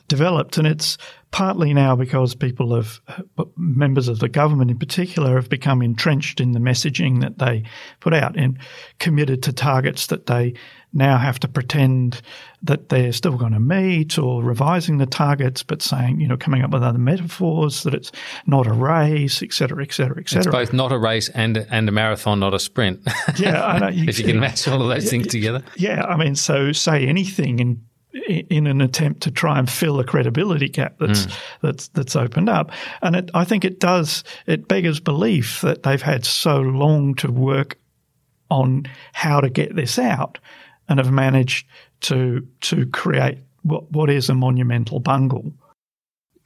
[0.09, 0.99] developed, and it's
[1.31, 3.01] partly now because people have,
[3.57, 7.63] members of the government in particular, have become entrenched in the messaging that they
[8.01, 8.59] put out and
[8.99, 10.55] committed to targets that they
[10.93, 12.21] now have to pretend
[12.63, 16.63] that they're still going to meet or revising the targets, but saying, you know, coming
[16.63, 18.11] up with other metaphors that it's
[18.47, 20.41] not a race, et cetera, et cetera, et cetera.
[20.41, 23.01] It's both not a race and, and a marathon, not a sprint.
[23.39, 23.65] Yeah.
[23.65, 25.63] I know, you, if you can match all of those yeah, things together.
[25.77, 26.05] Yeah.
[26.05, 30.69] I mean, so say anything in in an attempt to try and fill a credibility
[30.69, 31.39] gap that's mm.
[31.63, 32.73] that's that's opened up.
[33.03, 37.31] And it, I think it does it beggars belief that they've had so long to
[37.31, 37.79] work
[38.51, 40.39] on how to get this out
[40.89, 41.67] and have managed
[42.01, 45.53] to to create what what is a monumental bungle.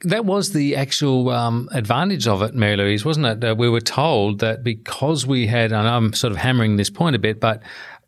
[0.03, 3.43] That was the actual um, advantage of it, Mary Louise, wasn't it?
[3.43, 7.17] Uh, we were told that because we had, and I'm sort of hammering this point
[7.17, 7.63] a bit, but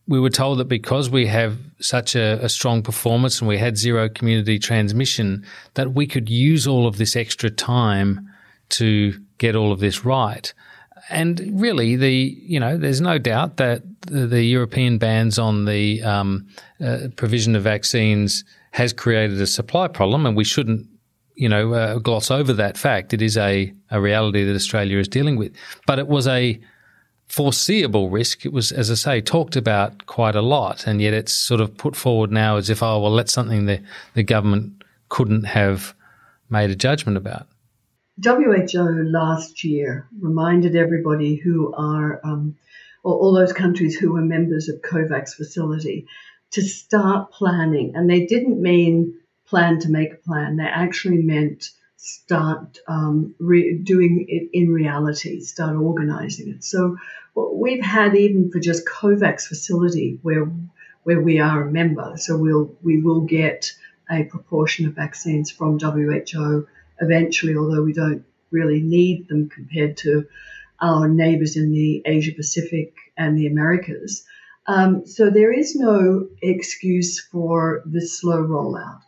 [0.08, 3.76] we were told that because we have such a, a, strong performance and we had
[3.76, 8.28] zero community transmission, that we could use all of this extra time
[8.68, 10.52] to get all of this right.
[11.08, 16.02] And really, the you know, there's no doubt that the, the European bans on the
[16.02, 16.48] um,
[16.84, 20.86] uh, provision of vaccines has created a supply problem, and we shouldn't
[21.34, 23.14] you know uh, gloss over that fact.
[23.14, 25.52] It is a, a reality that Australia is dealing with,
[25.86, 26.58] but it was a
[27.28, 28.44] foreseeable risk.
[28.44, 31.76] It was, as I say, talked about quite a lot, and yet it's sort of
[31.76, 33.80] put forward now as if, oh, well, that's something the,
[34.14, 35.94] the government couldn't have
[36.48, 37.46] made a judgment about.
[38.22, 42.56] WHO last year reminded everybody who are, um,
[43.02, 46.06] all those countries who were members of COVAX facility,
[46.52, 47.92] to start planning.
[47.94, 51.70] And they didn't mean plan to make a plan, they actually meant
[52.06, 56.62] start um, re- doing it in reality, start organizing it.
[56.62, 56.96] So
[57.34, 60.50] we've had even for just COVAX facility where
[61.02, 63.72] where we are a member, so we'll we will get
[64.08, 66.68] a proportion of vaccines from WHO
[67.00, 70.26] eventually, although we don't really need them compared to
[70.80, 74.24] our neighbors in the Asia Pacific and the Americas.
[74.68, 79.00] Um, so there is no excuse for this slow rollout.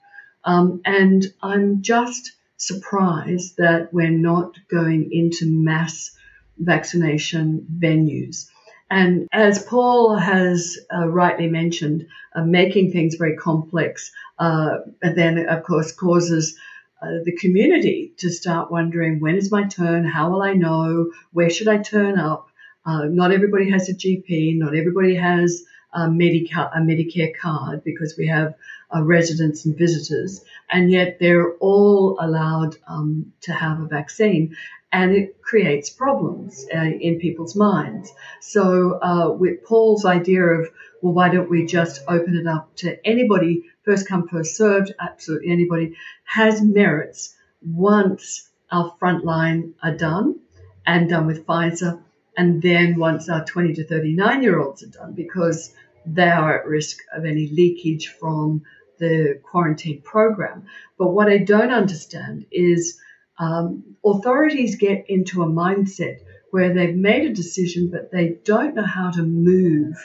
[0.45, 6.11] Um, and I'm just surprised that we're not going into mass
[6.59, 8.49] vaccination venues.
[8.91, 15.63] And as Paul has uh, rightly mentioned, uh, making things very complex, uh, then of
[15.63, 16.59] course causes
[17.01, 20.05] uh, the community to start wondering when is my turn?
[20.05, 21.13] How will I know?
[21.33, 22.49] Where should I turn up?
[22.85, 24.59] Uh, not everybody has a GP.
[24.59, 25.63] Not everybody has
[26.05, 28.55] a, Medica- a Medicare card because we have
[28.95, 34.57] uh, residents and visitors, and yet they're all allowed um, to have a vaccine.
[34.91, 38.11] And it creates problems uh, in people's minds.
[38.41, 40.71] So, uh, with Paul's idea of,
[41.03, 45.51] well, why don't we just open it up to anybody, first come, first served, absolutely
[45.51, 50.41] anybody, has merits once our frontline are done
[50.87, 52.01] and done with Pfizer,
[52.37, 55.75] and then once our 20 to 39 year olds are done, because
[56.15, 58.63] they are at risk of any leakage from
[58.99, 60.67] the quarantine program.
[60.99, 62.99] But what I don't understand is
[63.39, 66.19] um, authorities get into a mindset
[66.51, 69.97] where they've made a decision, but they don't know how to move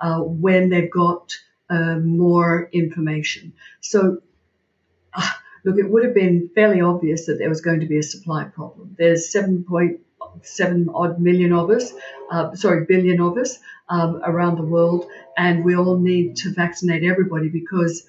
[0.00, 1.36] uh, when they've got
[1.68, 3.52] uh, more information.
[3.80, 4.18] So,
[5.14, 5.30] uh,
[5.64, 8.44] look, it would have been fairly obvious that there was going to be a supply
[8.44, 8.96] problem.
[8.98, 9.30] There's
[10.42, 11.92] 7.7 odd million of us,
[12.30, 13.58] uh, sorry, billion of us
[13.88, 15.06] um, around the world,
[15.36, 18.06] and we all need to vaccinate everybody because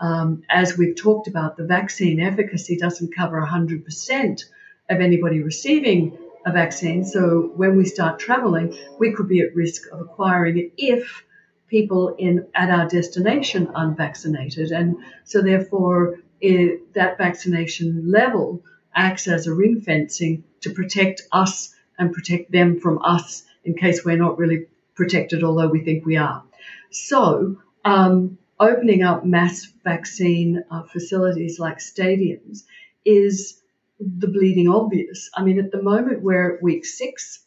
[0.00, 4.44] um, as we've talked about, the vaccine efficacy doesn't cover 100%
[4.88, 6.16] of anybody receiving
[6.46, 7.04] a vaccine.
[7.04, 11.22] So when we start traveling, we could be at risk of acquiring it if
[11.68, 14.72] people in at our destination aren't vaccinated.
[14.72, 18.62] And so therefore, it, that vaccination level
[18.94, 24.04] acts as a ring fencing to protect us and protect them from us in case
[24.04, 26.42] we're not really protected, although we think we are.
[26.90, 32.64] So, um, opening up mass vaccine uh, facilities like stadiums
[33.04, 33.60] is
[33.98, 35.30] the bleeding obvious.
[35.34, 37.40] I mean, at the moment, we're at week six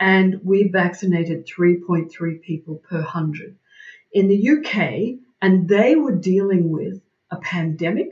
[0.00, 3.56] and we vaccinated 3.3 people per 100.
[4.12, 8.10] In the UK, and they were dealing with a pandemic,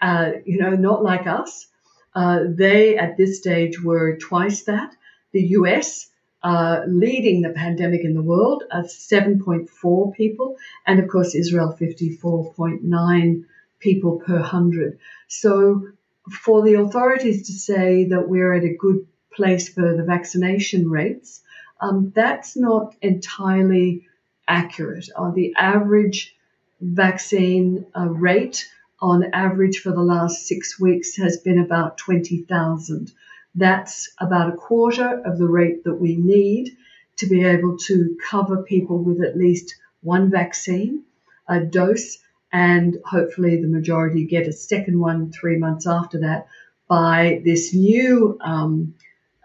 [0.00, 1.66] uh, you know, not like us.
[2.14, 4.94] Uh, they, at this stage, were twice that.
[5.32, 6.08] The US,
[6.42, 10.56] uh, leading the pandemic in the world, at 7.4 people,
[10.86, 13.44] and of course, Israel, 54.9
[13.80, 14.98] people per 100.
[15.28, 15.88] So,
[16.30, 21.42] for the authorities to say that we're at a good place for the vaccination rates,
[21.80, 24.06] um, that's not entirely
[24.46, 25.08] accurate.
[25.14, 26.34] Uh, the average
[26.80, 28.68] vaccine uh, rate
[29.00, 33.12] on average for the last six weeks has been about 20,000.
[33.54, 36.76] That's about a quarter of the rate that we need
[37.16, 41.04] to be able to cover people with at least one vaccine,
[41.48, 42.18] a dose,
[42.52, 46.46] and hopefully the majority get a second one three months after that
[46.88, 48.94] by this new um,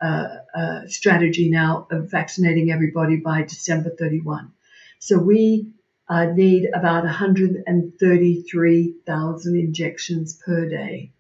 [0.01, 4.51] uh, uh, strategy now of vaccinating everybody by December 31.
[4.99, 5.73] So we
[6.13, 11.11] uh, need about 133,000 injections per day.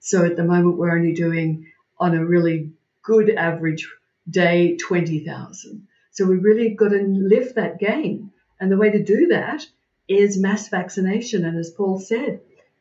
[0.00, 1.66] So at the moment, we're only doing
[1.98, 2.72] on a really
[3.02, 3.86] good average
[4.30, 5.86] day 20,000.
[6.12, 8.32] So we really got to lift that game.
[8.58, 9.66] And the way to do that
[10.08, 11.44] is mass vaccination.
[11.44, 12.40] And as Paul said,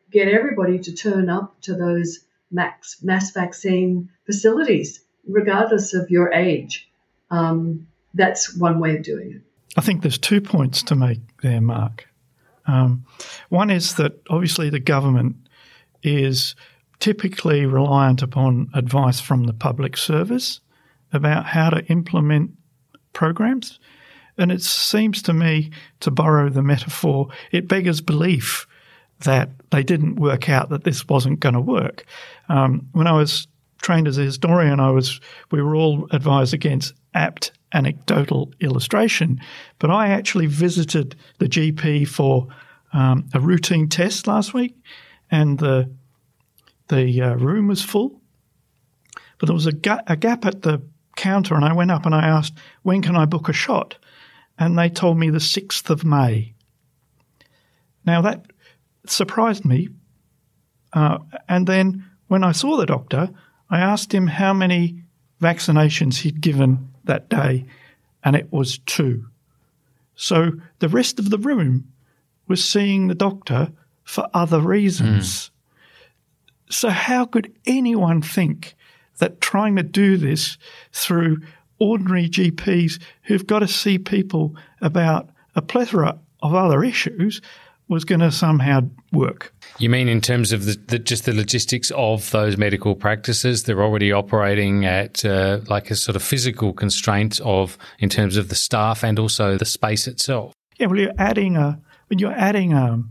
[0.10, 6.90] get everybody to turn up to those max, mass vaccine facilities, regardless of your age.
[7.30, 9.42] Um, that's one way of doing it.
[9.78, 12.08] I think there's two points to make there, Mark.
[12.66, 13.06] Um,
[13.50, 15.36] one is that obviously the government
[16.04, 16.56] is
[17.00, 20.60] typically reliant upon advice from the public service
[21.14, 22.52] about how to implement
[23.14, 23.80] programs.
[24.38, 25.72] And it seems to me,
[26.02, 28.68] to borrow the metaphor, it beggars belief
[29.22, 32.06] that they didn't work out that this wasn't going to work.
[32.50, 33.48] Um, when I was
[33.82, 35.20] trained as a historian, I was
[35.52, 39.40] we were all advised against apt anecdotal illustration,
[39.80, 42.48] but I actually visited the GP for
[42.94, 44.76] um, a routine test last week,
[45.30, 45.90] and the
[46.88, 48.22] the uh, room was full,
[49.40, 50.82] but there was a, ga- a gap at the
[51.18, 52.54] counter, and I went up and I asked,
[52.84, 53.98] "When can I book a shot?"
[54.58, 56.54] And they told me the sixth of May.
[58.06, 58.46] Now that
[59.06, 59.90] surprised me,
[60.94, 63.30] uh, and then when I saw the doctor,
[63.70, 65.04] I asked him how many
[65.42, 67.66] vaccinations he'd given that day,
[68.24, 69.26] and it was two.
[70.16, 71.92] So the rest of the room
[72.48, 73.72] was seeing the doctor
[74.04, 75.28] for other reasons.
[75.28, 75.52] Mm.
[76.70, 78.76] So, how could anyone think
[79.20, 80.58] that trying to do this
[80.92, 81.42] through
[81.80, 87.42] ordinary GPs who've got to see people about a plethora of other issues
[87.90, 88.82] was going to somehow
[89.14, 89.54] work.
[89.80, 93.64] You mean in terms of the, the, just the logistics of those medical practices?
[93.64, 98.50] They're already operating at uh, like a sort of physical constraint of in terms of
[98.50, 100.54] the staff and also the space itself.
[100.78, 103.04] Yeah, well, you're adding a when you're adding a,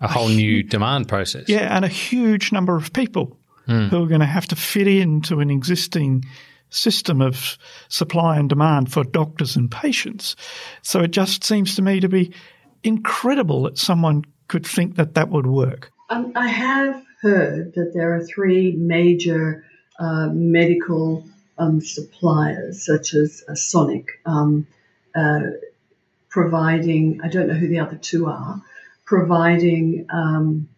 [0.00, 1.48] a whole a new demand process.
[1.48, 3.88] Yeah, and a huge number of people mm.
[3.88, 6.24] who are going to have to fit into an existing
[6.70, 7.56] system of
[7.88, 10.34] supply and demand for doctors and patients.
[10.82, 12.32] So it just seems to me to be
[12.84, 15.90] incredible that someone could think that that would work.
[16.10, 19.64] Um, I have heard that there are three major
[19.98, 21.26] uh, medical
[21.56, 24.66] um, suppliers, such as uh, Sonic, um,
[25.14, 25.40] uh,
[26.28, 28.60] providing, I don't know who the other two are,
[29.04, 30.68] providing um,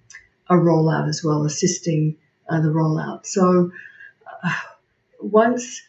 [0.49, 2.17] a rollout as well, assisting
[2.49, 3.27] uh, the rollout.
[3.27, 3.73] So
[4.45, 4.55] uh,
[5.21, 5.83] once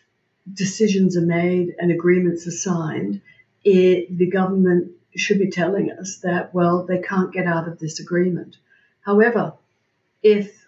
[0.51, 3.21] decisions are made and agreements are signed,
[3.63, 7.99] it, the government should be telling us that, well, they can't get out of this
[7.99, 8.57] agreement.
[9.01, 9.53] However,
[10.23, 10.67] if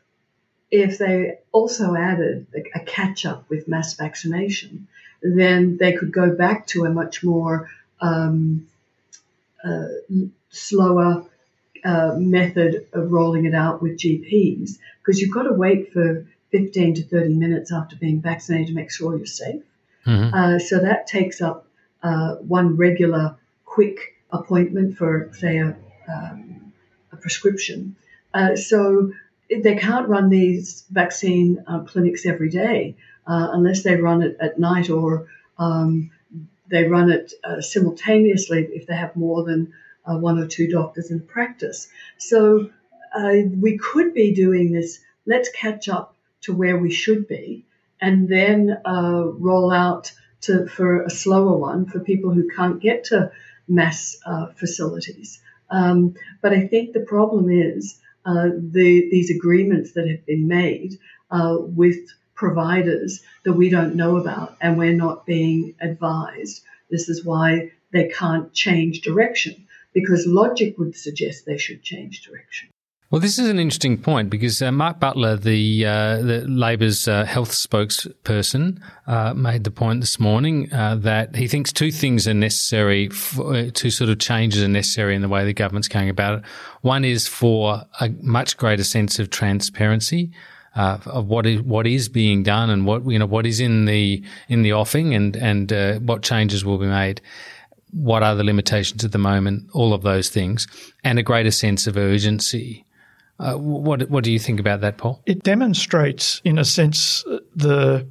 [0.71, 2.45] if they also added
[2.75, 4.87] a catch up with mass vaccination,
[5.21, 7.71] then they could go back to a much more
[8.01, 8.67] um,
[9.63, 9.87] uh,
[10.51, 11.25] slower
[11.83, 16.95] uh, method of rolling it out with GPs because you've got to wait for 15
[16.95, 19.63] to 30 minutes after being vaccinated to make sure you're safe.
[20.05, 20.33] Mm-hmm.
[20.33, 21.65] Uh, so that takes up
[22.03, 23.35] uh, one regular
[23.65, 25.75] quick appointment for, say, a,
[26.07, 26.73] um,
[27.11, 27.95] a prescription.
[28.33, 29.11] Uh, so
[29.49, 34.59] they can't run these vaccine uh, clinics every day uh, unless they run it at
[34.59, 35.27] night or
[35.57, 36.11] um,
[36.69, 39.73] they run it uh, simultaneously if they have more than
[40.05, 41.87] uh, one or two doctors in practice.
[42.17, 42.69] So
[43.15, 44.99] uh, we could be doing this.
[45.25, 47.65] Let's catch up to where we should be,
[47.99, 50.11] and then roll out
[50.41, 53.31] to for a slower one for people who can't get to
[53.69, 55.39] mass uh, facilities.
[55.69, 60.97] Um, but I think the problem is uh, the, these agreements that have been made
[61.31, 61.97] uh, with
[62.33, 66.63] providers that we don't know about and we're not being advised.
[66.89, 72.69] This is why they can't change direction because logic would suggest they should change direction.
[73.11, 77.25] Well, this is an interesting point because uh, Mark Butler, the, uh, the Labor's uh,
[77.25, 82.35] health spokesperson, uh, made the point this morning uh, that he thinks two things are
[82.35, 86.07] necessary, for, uh, two sort of changes are necessary in the way the government's going
[86.07, 86.45] about it.
[86.81, 90.31] One is for a much greater sense of transparency.
[90.75, 94.23] of what is what is being done and what you know what is in the
[94.49, 95.71] in the offing and and
[96.07, 97.21] what changes will be made
[97.91, 100.67] what are the limitations at the moment, all of those things,
[101.03, 102.85] and a greater sense of urgency.
[103.39, 105.21] Uh, what what do you think about that, Paul?
[105.25, 107.23] It demonstrates, in a sense,
[107.55, 108.07] the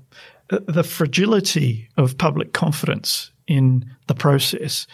[0.48, 4.86] the fragility of public confidence in the process.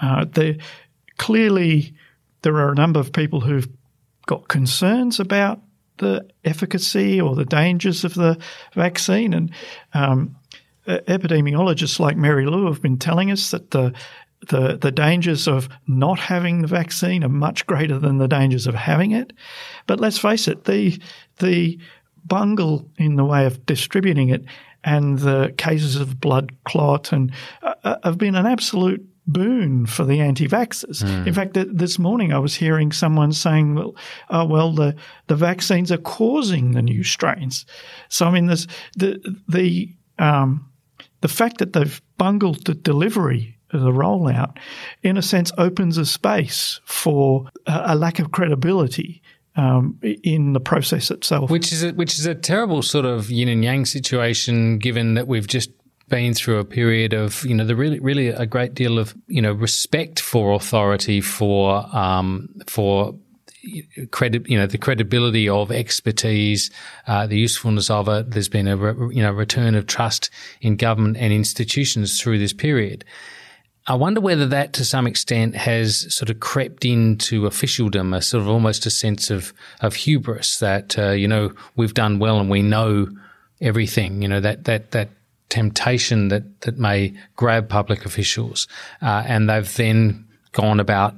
[0.00, 0.24] Uh,
[1.18, 1.94] clearly,
[2.42, 3.68] there are a number of people who've
[4.26, 5.60] got concerns about
[5.98, 8.38] the efficacy or the dangers of the
[8.74, 9.50] vaccine, and
[9.94, 10.36] um,
[10.86, 13.92] epidemiologists like Mary Lou have been telling us that the
[14.48, 18.74] the, the dangers of not having the vaccine are much greater than the dangers of
[18.74, 19.32] having it.
[19.86, 21.00] But let's face it, the,
[21.38, 21.78] the
[22.24, 24.44] bungle in the way of distributing it
[24.84, 27.32] and the cases of blood clot and
[27.62, 31.04] uh, uh have been an absolute boon for the anti-vaxxers.
[31.04, 31.26] Mm.
[31.26, 33.94] In fact, this morning I was hearing someone saying, "Well,
[34.30, 34.96] oh, well, the
[35.28, 37.64] the vaccines are causing the new strains."
[38.08, 38.66] So I mean, there's
[38.96, 40.68] the the um,
[41.20, 44.56] the fact that they've bungled the delivery the rollout,
[45.02, 49.22] in a sense, opens a space for a, lack of credibility
[49.56, 51.50] um, in the process itself.
[51.50, 55.26] Which is a, which is a terrible sort of yin and yang situation, given that
[55.26, 55.70] we've just
[56.08, 59.40] been through a period of you know the really really a great deal of you
[59.40, 63.14] know respect for authority for um, for
[64.10, 66.70] credit, you know, the credibility of expertise,
[67.06, 68.30] uh, the usefulness of it.
[68.30, 72.52] There's been a, re, you know, return of trust in government and institutions through this
[72.52, 73.04] period.
[73.86, 78.42] I wonder whether that to some extent has sort of crept into officialdom, a sort
[78.42, 82.48] of almost a sense of, of hubris that, uh, you know, we've done well and
[82.48, 83.08] we know
[83.60, 85.08] everything, you know, that, that, that
[85.48, 88.68] temptation that, that may grab public officials.
[89.00, 91.14] Uh, and they've then gone about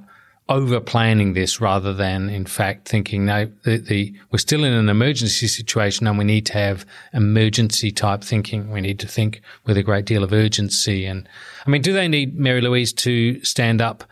[0.48, 4.90] over planning this rather than in fact thinking no the, the, we're still in an
[4.90, 6.84] emergency situation and we need to have
[7.14, 11.26] emergency type thinking we need to think with a great deal of urgency and
[11.66, 14.04] i mean do they need mary louise to stand up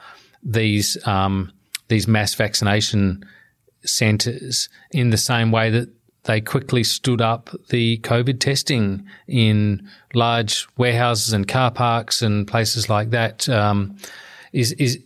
[0.42, 1.52] these um,
[1.88, 3.22] these mass vaccination
[3.84, 5.88] centres in the same way that
[6.24, 12.88] they quickly stood up the COVID testing in large warehouses and car parks and places
[12.88, 13.48] like that.
[13.48, 13.96] Um,
[14.52, 15.02] is is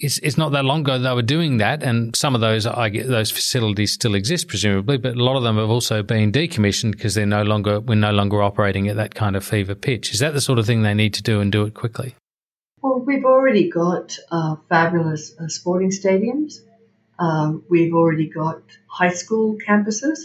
[0.00, 2.88] it's, it's not that long ago they were doing that, and some of those I
[2.88, 6.92] get, those facilities still exist presumably, but a lot of them have also been decommissioned
[6.92, 10.12] because they're no longer we're no longer operating at that kind of fever pitch.
[10.12, 12.14] Is that the sort of thing they need to do and do it quickly?
[12.80, 16.60] Well, we've already got uh, fabulous uh, sporting stadiums.
[17.18, 20.20] Um, we've already got high school campuses,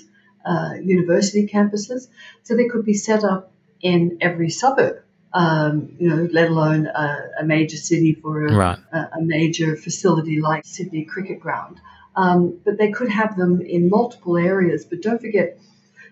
[0.45, 2.07] uh, university campuses,
[2.43, 3.51] so they could be set up
[3.81, 5.02] in every suburb
[5.33, 8.79] um, you know, let alone a, a major city for a, right.
[8.91, 11.81] a, a, major facility like Sydney Cricket Ground.
[12.15, 14.85] Um, but they could have them in multiple areas.
[14.85, 15.57] But don't forget,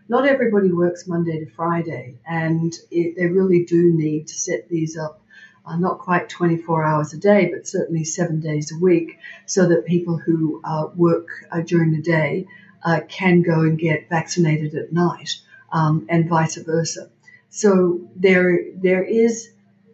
[0.09, 4.97] not everybody works Monday to Friday, and it, they really do need to set these
[4.97, 5.22] up.
[5.63, 9.86] Uh, not quite 24 hours a day, but certainly seven days a week, so that
[9.86, 12.47] people who uh, work uh, during the day
[12.84, 15.39] uh, can go and get vaccinated at night,
[15.72, 17.11] um, and vice versa.
[17.52, 19.52] So there, there is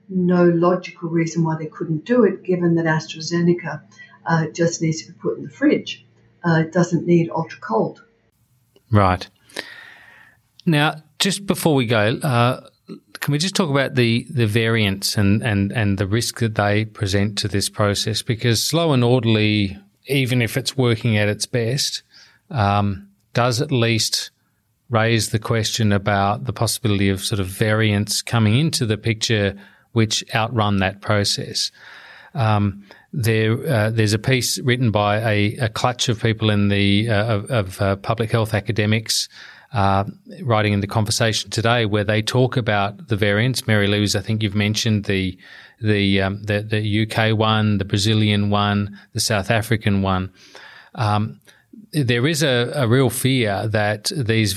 [0.07, 3.81] no logical reason why they couldn't do it, given that AstraZeneca
[4.25, 6.05] uh, just needs to be put in the fridge.
[6.47, 8.03] Uh, it doesn't need ultra cold.
[8.91, 9.27] Right.
[10.65, 12.61] Now, just before we go, uh,
[13.19, 16.85] can we just talk about the, the variants and, and, and the risk that they
[16.85, 18.21] present to this process?
[18.21, 22.03] Because slow and orderly, even if it's working at its best,
[22.51, 24.29] um, does at least
[24.89, 29.55] raised the question about the possibility of sort of variants coming into the picture
[29.91, 31.71] which outrun that process.
[32.33, 32.83] Um,
[33.13, 37.35] there, uh, there's a piece written by a, a clutch of people in the uh,
[37.35, 39.27] of, of uh, public health academics
[39.73, 40.05] uh,
[40.43, 43.67] writing in the conversation today, where they talk about the variants.
[43.67, 45.37] Mary Louise, I think you've mentioned the
[45.81, 50.31] the um, the, the, UK one, the Brazilian one, the South African one.
[50.95, 51.39] Um,
[51.91, 54.53] there is a, a, real fear that these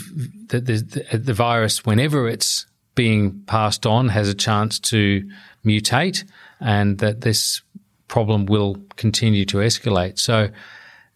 [0.49, 5.29] that the, the virus, whenever it's being passed on, has a chance to
[5.65, 6.25] mutate,
[6.61, 7.63] and that this
[8.09, 10.19] problem will continue to escalate.
[10.19, 10.51] So,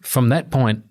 [0.01, 0.83] from that point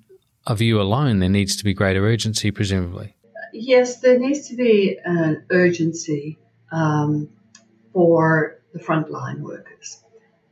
[0.47, 3.17] of view alone, there needs to be greater urgency, presumably.
[3.53, 6.39] Yes, there needs to be an urgency
[6.71, 7.29] um,
[7.93, 10.03] for the frontline workers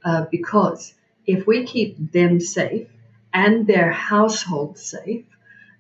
[0.04, 0.94] uh, because
[1.26, 2.88] if we keep them safe
[3.34, 5.24] and their household safe,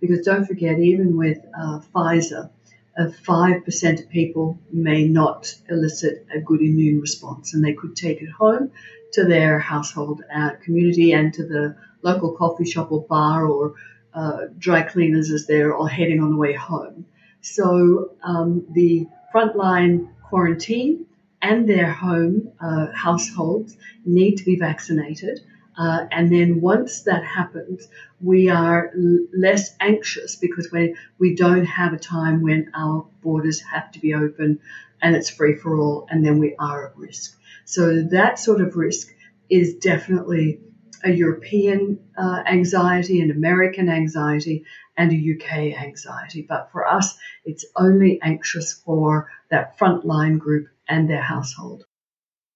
[0.00, 2.50] because don't forget, even with uh, Pfizer,
[2.98, 8.20] uh, 5% of people may not elicit a good immune response and they could take
[8.20, 8.70] it home
[9.12, 13.74] to their household uh, community and to the local coffee shop or bar or
[14.14, 17.06] uh, dry cleaners as they're all heading on the way home.
[17.40, 21.06] So um, the frontline quarantine
[21.40, 25.40] and their home uh, households need to be vaccinated.
[25.76, 27.88] Uh, and then once that happens,
[28.20, 33.60] we are l- less anxious because we, we don't have a time when our borders
[33.60, 34.60] have to be open
[35.00, 37.36] and it's free for all, and then we are at risk.
[37.64, 39.08] So that sort of risk
[39.50, 40.60] is definitely
[41.04, 44.64] a European uh, anxiety, an American anxiety,
[44.96, 46.46] and a UK anxiety.
[46.48, 51.84] But for us, it's only anxious for that frontline group and their household.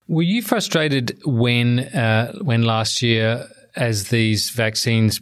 [0.09, 5.21] Were you frustrated when, uh, when last year, as these vaccines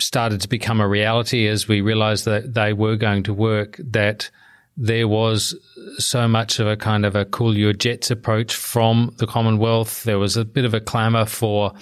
[0.00, 4.30] started to become a reality, as we realised that they were going to work, that
[4.76, 5.54] there was
[5.98, 10.04] so much of a kind of a cool your jets approach from the Commonwealth.
[10.04, 11.72] There was a bit of a clamour for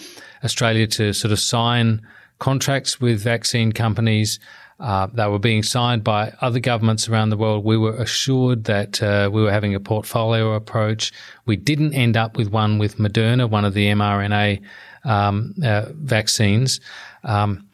[0.43, 2.03] Australia to sort of sign
[2.39, 4.39] contracts with vaccine companies.
[4.81, 7.65] Uh, they were being signed by other governments around the world.
[7.65, 11.13] We were assured that uh, we were having a portfolio approach.
[11.47, 14.63] We didn't end up with one with Moderna, one of the mRNA
[15.05, 16.81] um, uh, vaccines.
[17.25, 17.69] Um,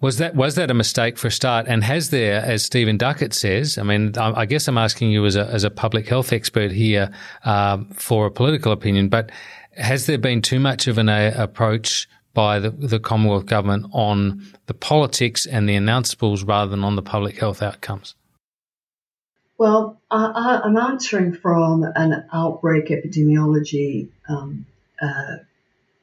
[0.00, 1.66] was that was that a mistake for a start?
[1.68, 5.24] And has there, as Stephen Duckett says, I mean, I, I guess I'm asking you
[5.26, 7.10] as a as a public health expert here
[7.44, 9.30] um, for a political opinion, but
[9.76, 13.86] has there been too much of an a, uh, approach by the, the Commonwealth Government
[13.92, 18.14] on the politics and the announceables rather than on the public health outcomes?
[19.56, 24.66] Well, I, am answering from an outbreak epidemiology um,
[25.00, 25.36] uh,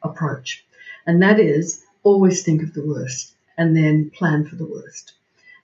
[0.01, 0.65] approach,
[1.05, 5.13] and that is always think of the worst and then plan for the worst.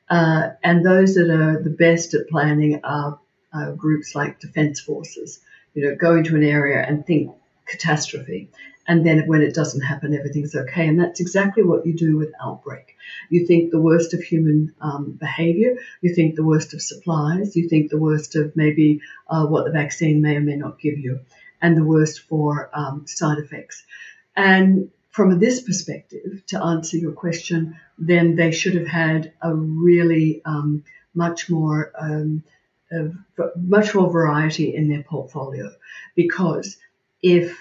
[0.07, 3.20] Uh, and those that are the best at planning are,
[3.51, 5.39] are groups like defence forces.
[5.74, 7.32] You know, go into an area and think
[7.65, 8.49] catastrophe
[8.90, 10.88] and then when it doesn't happen, everything's okay.
[10.88, 12.96] And that's exactly what you do with outbreak.
[13.30, 17.70] You think the worst of human um, behavior, you think the worst of supplies, you
[17.70, 21.20] think the worst of maybe uh, what the vaccine may or may not give you,
[21.62, 23.84] and the worst for um, side effects.
[24.36, 30.42] And from this perspective, to answer your question, then they should have had a really
[30.46, 30.84] um,
[31.14, 32.44] much more um,
[33.56, 35.72] much more variety in their portfolio
[36.16, 36.78] because
[37.22, 37.56] if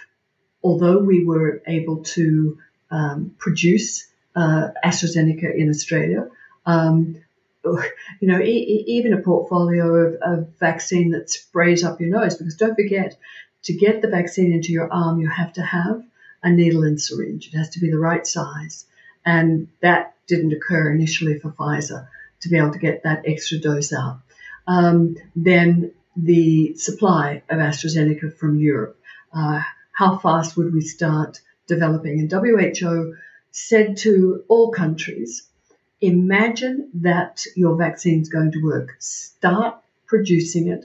[0.63, 2.59] although we were able to
[2.91, 6.29] um, produce uh, AstraZeneca in Australia,
[6.67, 7.17] um,
[7.65, 12.55] you know, e- even a portfolio of, of, vaccine that sprays up your nose, because
[12.55, 13.19] don't forget,
[13.65, 16.03] to get the vaccine into your arm, you have to have
[16.43, 17.49] a needle and syringe.
[17.53, 18.87] It has to be the right size.
[19.25, 22.07] And that didn't occur initially for Pfizer
[22.41, 24.21] to be able to get that extra dose out.
[24.67, 28.99] Um, then the supply of AstraZeneca from Europe.
[29.33, 29.63] Uh,
[29.99, 32.21] how fast would we start developing?
[32.21, 33.17] And WHO
[33.51, 35.43] said to all countries,
[36.01, 38.95] imagine that your vaccine is going to work.
[39.01, 39.75] Start
[40.07, 40.85] producing it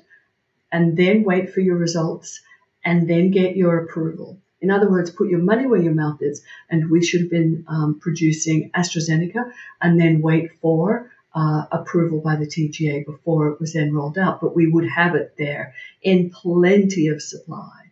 [0.71, 2.41] and then wait for your results
[2.83, 4.39] and then get your approval.
[4.61, 6.41] In other words, put your money where your mouth is.
[6.71, 12.37] And we should have been um, producing AstraZeneca and then wait for uh, approval by
[12.37, 14.41] the TGA before it was then rolled out.
[14.41, 17.82] But we would have it there in plenty of supply.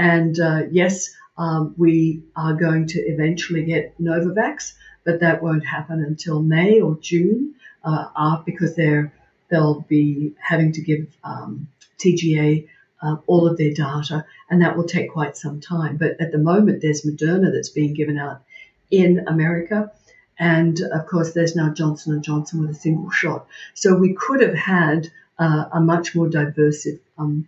[0.00, 4.72] And uh, yes, um, we are going to eventually get Novavax,
[5.04, 9.12] but that won't happen until May or June uh, because they're,
[9.50, 12.66] they'll be having to give um, TGA
[13.02, 15.98] uh, all of their data, and that will take quite some time.
[15.98, 18.40] But at the moment, there's Moderna that's being given out
[18.90, 19.92] in America,
[20.38, 23.46] and of course, there's now Johnson and Johnson with a single shot.
[23.74, 26.86] So we could have had uh, a much more diverse
[27.18, 27.46] um,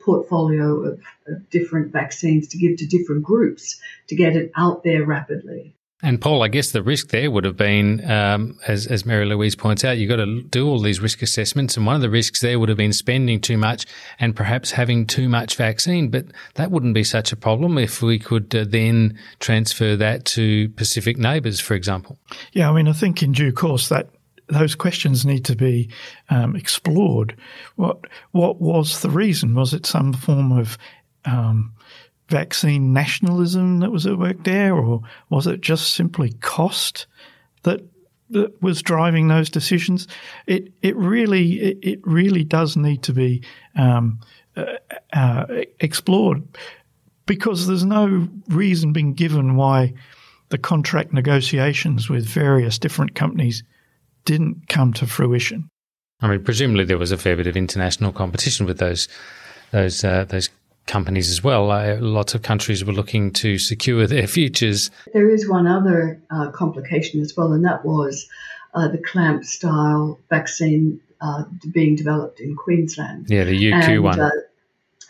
[0.00, 5.04] portfolio of, of different vaccines to give to different groups to get it out there
[5.04, 5.74] rapidly.
[6.02, 9.54] And Paul, I guess the risk there would have been, um, as, as Mary Louise
[9.54, 11.76] points out, you've got to do all these risk assessments.
[11.76, 13.84] And one of the risks there would have been spending too much
[14.18, 16.08] and perhaps having too much vaccine.
[16.08, 20.70] But that wouldn't be such a problem if we could uh, then transfer that to
[20.70, 22.18] Pacific neighbours, for example.
[22.52, 24.08] Yeah, I mean, I think in due course that
[24.50, 25.88] those questions need to be
[26.28, 27.36] um, explored.
[27.76, 29.54] What what was the reason?
[29.54, 30.76] Was it some form of
[31.24, 31.72] um,
[32.28, 37.06] vaccine nationalism that was at work there, or was it just simply cost
[37.62, 37.82] that
[38.30, 40.08] that was driving those decisions?
[40.46, 43.42] It it really it, it really does need to be
[43.76, 44.20] um,
[44.56, 44.76] uh,
[45.12, 45.46] uh,
[45.80, 46.42] explored
[47.26, 49.94] because there's no reason being given why
[50.48, 53.62] the contract negotiations with various different companies
[54.24, 55.68] didn't come to fruition.
[56.20, 59.08] I mean, presumably there was a fair bit of international competition with those
[59.70, 60.50] those uh, those
[60.86, 61.70] companies as well.
[61.70, 64.90] Uh, lots of countries were looking to secure their futures.
[65.12, 68.28] There is one other uh, complication as well, and that was
[68.74, 73.26] uh, the clamp style vaccine uh, being developed in Queensland.
[73.28, 74.20] Yeah, the UQ and, one.
[74.20, 74.30] uh,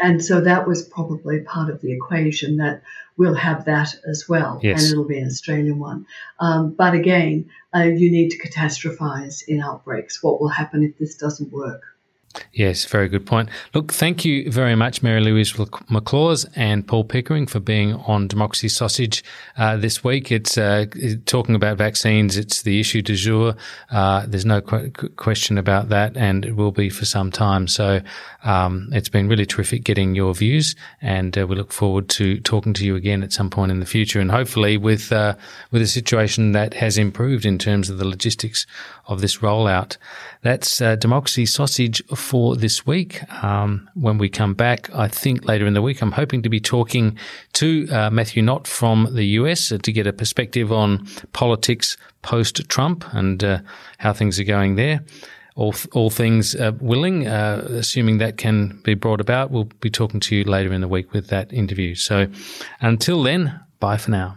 [0.01, 2.83] and so that was probably part of the equation that
[3.21, 4.83] we'll have that as well, Yes.
[4.83, 6.07] and it'll be an Australian one.
[6.41, 10.23] Um, but again, uh, you need to catastrophize in outbreaks.
[10.23, 11.83] What will happen if this doesn't work?
[12.53, 13.49] Yes, very good point.
[13.75, 18.69] Look, thank you very much, Mary Louise McLaws and Paul Pickering, for being on Democracy
[18.69, 19.25] Sausage
[19.57, 20.31] uh, this week.
[20.31, 20.87] It's uh,
[21.27, 22.37] talking about vaccines.
[22.37, 23.57] It's the issue du jour.
[23.91, 27.67] Uh, there's no qu- question about that, and it will be for some time.
[27.67, 28.01] So
[28.45, 32.73] um, it's been really terrific getting your views, and uh, we look forward to talking
[32.75, 35.35] to you again at some point in the future, and hopefully with uh,
[35.73, 38.67] with a situation that has improved in terms of the logistics
[39.07, 39.97] of this rollout.
[40.43, 43.21] That's uh, Democracy Sausage for this week.
[43.43, 46.61] Um, when we come back, I think later in the week, I'm hoping to be
[46.61, 47.19] talking
[47.55, 52.69] to uh, Matthew Knott from the US uh, to get a perspective on politics post
[52.69, 53.59] Trump and uh,
[53.99, 55.01] how things are going there.
[55.57, 60.21] All, all things uh, willing, uh, assuming that can be brought about, we'll be talking
[60.21, 61.95] to you later in the week with that interview.
[61.95, 62.29] So
[62.81, 64.37] until then, bye for now.